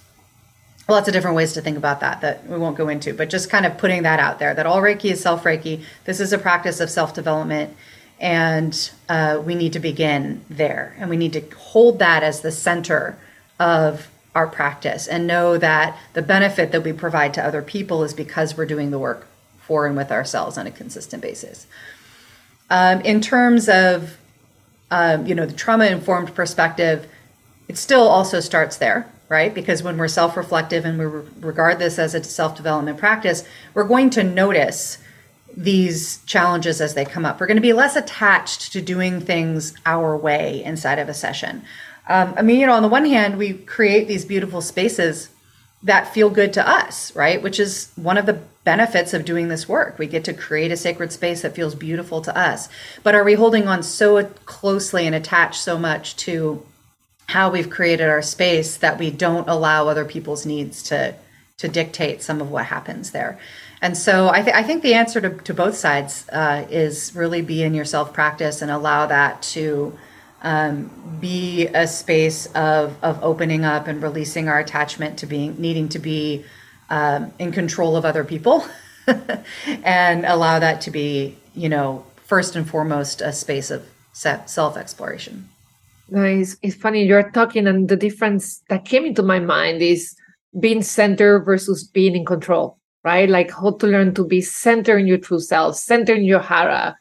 [0.92, 3.50] lots of different ways to think about that that we won't go into but just
[3.50, 6.38] kind of putting that out there that all reiki is self reiki this is a
[6.38, 7.76] practice of self development
[8.20, 12.52] and uh, we need to begin there and we need to hold that as the
[12.52, 13.18] center
[13.60, 18.14] of our practice and know that the benefit that we provide to other people is
[18.14, 19.28] because we're doing the work
[19.60, 21.68] for and with ourselves on a consistent basis.
[22.70, 24.18] Um, in terms of
[24.90, 27.08] um, you know the trauma informed perspective,
[27.68, 29.54] it still also starts there, right?
[29.54, 33.46] Because when we're self reflective and we re- regard this as a self development practice,
[33.74, 34.98] we're going to notice
[35.56, 37.40] these challenges as they come up.
[37.40, 41.64] We're going to be less attached to doing things our way inside of a session.
[42.10, 45.30] Um, I mean, you know, on the one hand, we create these beautiful spaces
[45.84, 47.42] that feel good to us, right?
[47.42, 49.98] Which is one of the benefits of doing this work.
[49.98, 52.68] We get to create a sacred space that feels beautiful to us.
[53.02, 56.66] But are we holding on so closely and attached so much to
[57.32, 61.16] how we've created our space that we don't allow other people's needs to
[61.58, 63.40] to dictate some of what happens there.
[63.84, 67.44] And so I, th- I think the answer to, to both sides uh, is really
[67.44, 69.98] be in your self practice and allow that to
[70.42, 70.90] um,
[71.22, 76.00] be a space of, of opening up and releasing our attachment to being needing to
[76.00, 76.44] be
[76.90, 78.66] um, in control of other people
[79.84, 85.51] and allow that to be, you know, first and foremost a space of self exploration.
[86.12, 90.14] No, it's, it's funny you're talking, and the difference that came into my mind is
[90.60, 93.30] being centered versus being in control, right?
[93.30, 96.98] Like how to learn to be centered in your true self, centered in your hara,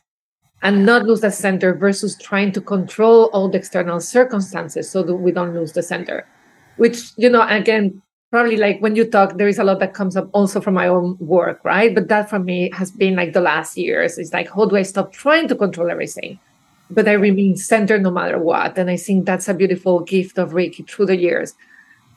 [0.62, 5.16] and not lose the center versus trying to control all the external circumstances so that
[5.16, 6.24] we don't lose the center.
[6.76, 8.00] Which, you know, again,
[8.30, 10.86] probably like when you talk, there is a lot that comes up also from my
[10.86, 11.92] own work, right?
[11.92, 14.18] But that for me has been like the last years.
[14.18, 16.38] It's like, how do I stop trying to control everything?
[16.90, 18.76] But I remain centered no matter what.
[18.76, 21.54] And I think that's a beautiful gift of Reiki through the years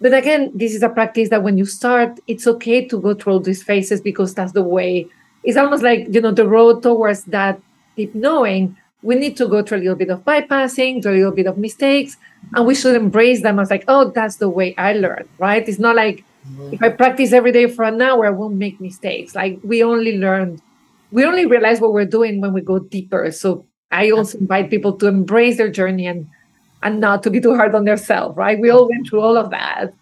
[0.03, 3.33] but again, this is a practice that when you start, it's okay to go through
[3.33, 5.07] all these phases because that's the way.
[5.45, 7.61] It's almost like, you know, the road towards that
[7.95, 8.75] deep knowing.
[9.01, 11.57] We need to go through a little bit of bypassing, through a little bit of
[11.57, 12.17] mistakes,
[12.53, 15.65] and we should embrace them as like, oh, that's the way I learn, right?
[15.65, 16.25] It's not like
[16.73, 19.35] if I practice every day for an hour, I won't make mistakes.
[19.35, 20.61] Like we only learn,
[21.11, 23.31] we only realize what we're doing when we go deeper.
[23.31, 26.27] So I also invite people to embrace their journey and
[26.81, 28.59] and not to be too hard on themselves, right?
[28.59, 29.93] We all went through all of that.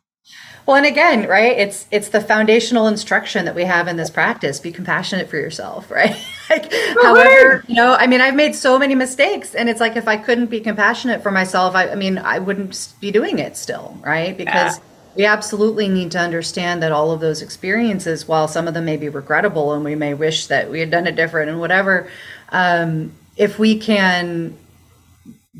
[0.66, 1.58] Well, and again, right?
[1.58, 4.60] It's it's the foundational instruction that we have in this practice.
[4.60, 6.16] Be compassionate for yourself, right?
[6.50, 6.72] like,
[7.02, 10.18] however, you know, I mean, I've made so many mistakes, and it's like if I
[10.18, 14.38] couldn't be compassionate for myself, I, I mean, I wouldn't be doing it still, right?
[14.38, 14.84] Because yeah.
[15.16, 18.98] we absolutely need to understand that all of those experiences, while some of them may
[18.98, 22.08] be regrettable, and we may wish that we had done it different and whatever,
[22.50, 24.58] um, if we can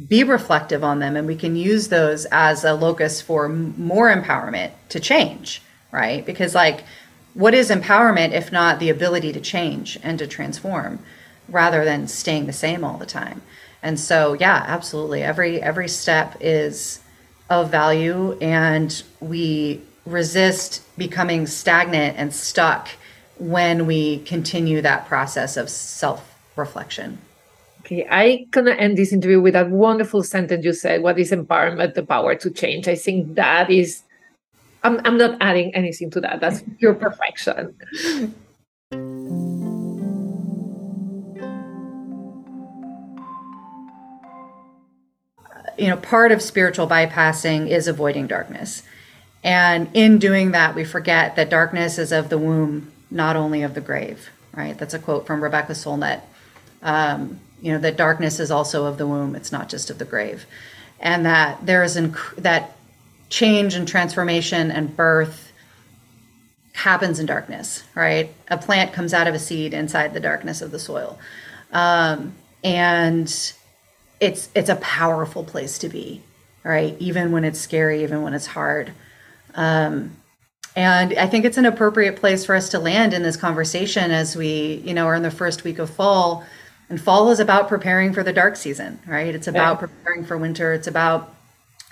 [0.08, 4.72] be reflective on them and we can use those as a locus for more empowerment
[4.90, 5.62] to change
[5.92, 6.26] right?
[6.26, 6.84] Because like
[7.34, 11.00] what is empowerment if not the ability to change and to transform
[11.48, 13.42] rather than staying the same all the time?
[13.84, 15.24] And so yeah absolutely.
[15.24, 17.00] Every every step is
[17.50, 22.88] of value and we resist becoming stagnant and stuck
[23.38, 27.18] when we continue that process of self reflection
[27.92, 31.04] Okay, I gonna end this interview with that wonderful sentence you said.
[31.04, 31.94] What is empowerment?
[31.94, 32.88] The power to change.
[32.88, 34.04] I think that is.
[34.82, 36.39] I'm I'm not adding anything to that.
[36.39, 37.76] That's pure perfection.
[45.78, 48.84] You know, part of spiritual bypassing is avoiding darkness.
[49.44, 53.74] And in doing that, we forget that darkness is of the womb, not only of
[53.74, 54.78] the grave, right?
[54.78, 56.22] That's a quote from Rebecca Solnit.
[56.84, 60.05] Um, you know that darkness is also of the womb it's not just of the
[60.05, 60.45] grave.
[60.99, 62.76] And that there is inc- that
[63.30, 65.51] change and transformation and birth
[66.74, 68.34] happens in darkness right?
[68.49, 71.20] A plant comes out of a seed inside the darkness of the soil.
[71.72, 72.34] Um,
[72.64, 73.28] and
[74.20, 76.22] it's it's a powerful place to be
[76.64, 76.95] right?
[76.99, 78.93] Even when it's scary even when it's hard.
[79.55, 80.16] Um,
[80.76, 84.36] and i think it's an appropriate place for us to land in this conversation as
[84.36, 86.45] we you know are in the first week of fall
[86.92, 89.34] and fall is about preparing for the dark season, right?
[89.34, 89.88] It's about yeah.
[89.88, 90.74] preparing for winter.
[90.74, 91.34] It's about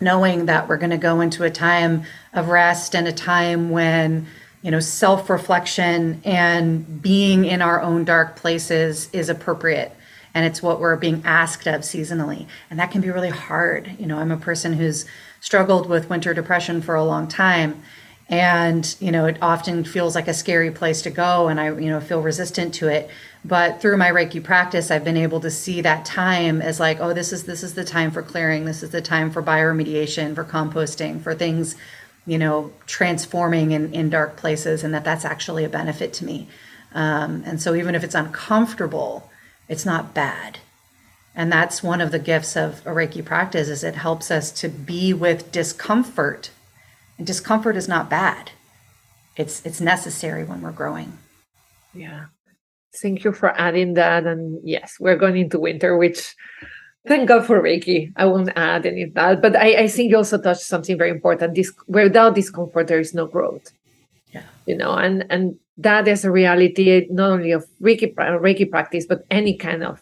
[0.01, 4.27] knowing that we're going to go into a time of rest and a time when
[4.61, 9.93] you know self-reflection and being in our own dark places is appropriate
[10.33, 14.05] and it's what we're being asked of seasonally and that can be really hard you
[14.05, 15.05] know i'm a person who's
[15.39, 17.81] struggled with winter depression for a long time
[18.27, 21.89] and you know it often feels like a scary place to go and i you
[21.89, 23.09] know feel resistant to it
[23.43, 27.13] but through my reiki practice i've been able to see that time as like oh
[27.13, 28.65] this is this is the time for clearing.
[28.65, 31.75] This is the time for bioremediation for composting for things
[32.25, 36.47] you know transforming in, in dark places and that that's actually a benefit to me.
[36.93, 39.29] Um, and so even if it's uncomfortable
[39.67, 40.59] it's not bad.
[41.35, 44.67] And that's one of the gifts of a reiki practice is it helps us to
[44.67, 46.49] be with discomfort.
[47.17, 48.51] And discomfort is not bad.
[49.35, 51.17] It's it's necessary when we're growing.
[51.93, 52.25] Yeah
[52.95, 54.25] Thank you for adding that.
[54.25, 56.35] And yes, we're going into winter, which
[57.07, 58.11] thank God for Reiki.
[58.15, 59.41] I won't add any of that.
[59.41, 61.55] But I, I think you also touched something very important.
[61.55, 63.71] This without discomfort, there is no growth.
[64.31, 64.43] Yeah.
[64.65, 69.25] You know, and and that is a reality not only of Reiki Reiki practice, but
[69.31, 70.01] any kind of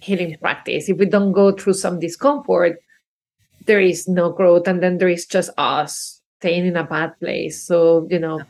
[0.00, 0.88] healing practice.
[0.88, 2.78] If we don't go through some discomfort,
[3.66, 7.62] there is no growth, and then there is just us staying in a bad place.
[7.62, 8.40] So you know,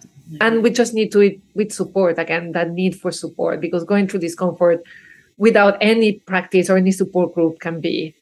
[0.41, 4.07] and we just need to it with support again that need for support because going
[4.07, 4.83] through discomfort
[5.37, 8.15] without any practice or any support group can be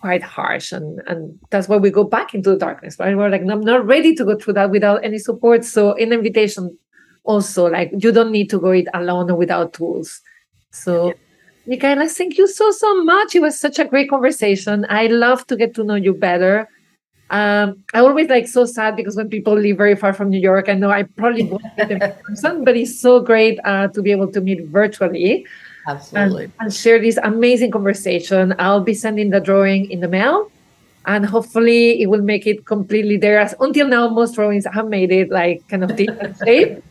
[0.00, 3.42] quite harsh and and that's why we go back into the darkness right we're like
[3.42, 6.76] i'm not ready to go through that without any support so an invitation
[7.24, 10.20] also like you don't need to go it alone or without tools
[10.70, 11.14] so yeah.
[11.64, 13.36] Michaela, thank you so so much.
[13.36, 14.84] It was such a great conversation.
[14.88, 16.68] I love to get to know you better.
[17.32, 20.68] Um, I always like so sad because when people live very far from New York,
[20.68, 24.02] I know I probably won't meet them in person, but it's so great uh, to
[24.02, 25.46] be able to meet virtually.
[25.88, 26.44] Absolutely.
[26.44, 28.54] And, and share this amazing conversation.
[28.58, 30.52] I'll be sending the drawing in the mail
[31.06, 33.38] and hopefully it will make it completely there.
[33.40, 36.84] As until now, most drawings have made it like kind of different shape.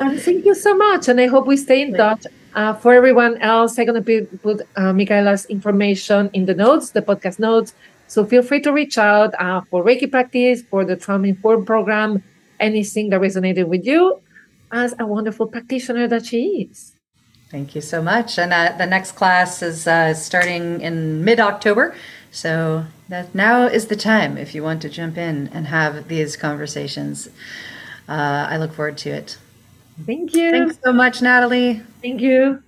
[0.00, 1.08] And thank you so much.
[1.08, 2.26] And I hope we stay in touch.
[2.54, 7.02] Uh, for everyone else, I'm going to put uh, Michaela's information in the notes, the
[7.02, 7.74] podcast notes.
[8.14, 12.22] So feel free to reach out uh, for Reiki practice, for the Trauma Informed program,
[12.60, 14.22] anything that resonated with you
[14.70, 16.92] as a wonderful practitioner that she is.
[17.50, 18.38] Thank you so much.
[18.38, 21.96] And uh, the next class is uh, starting in mid October.
[22.30, 26.36] So that now is the time if you want to jump in and have these
[26.36, 27.26] conversations.
[28.08, 29.38] Uh, I look forward to it.
[30.06, 30.52] Thank you.
[30.52, 31.82] Thanks so much, Natalie.
[32.00, 32.62] Thank you.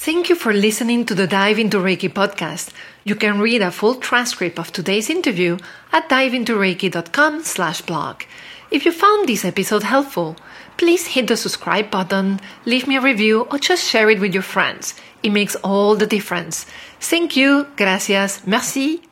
[0.00, 2.70] Thank you for listening to the Dive into Reiki podcast.
[3.02, 5.58] You can read a full transcript of today's interview
[5.92, 8.22] at diveintoreiki.com slash blog.
[8.70, 10.36] If you found this episode helpful,
[10.76, 14.44] please hit the subscribe button, leave me a review, or just share it with your
[14.44, 14.94] friends.
[15.24, 16.64] It makes all the difference.
[17.00, 19.02] Thank you, gracias, merci,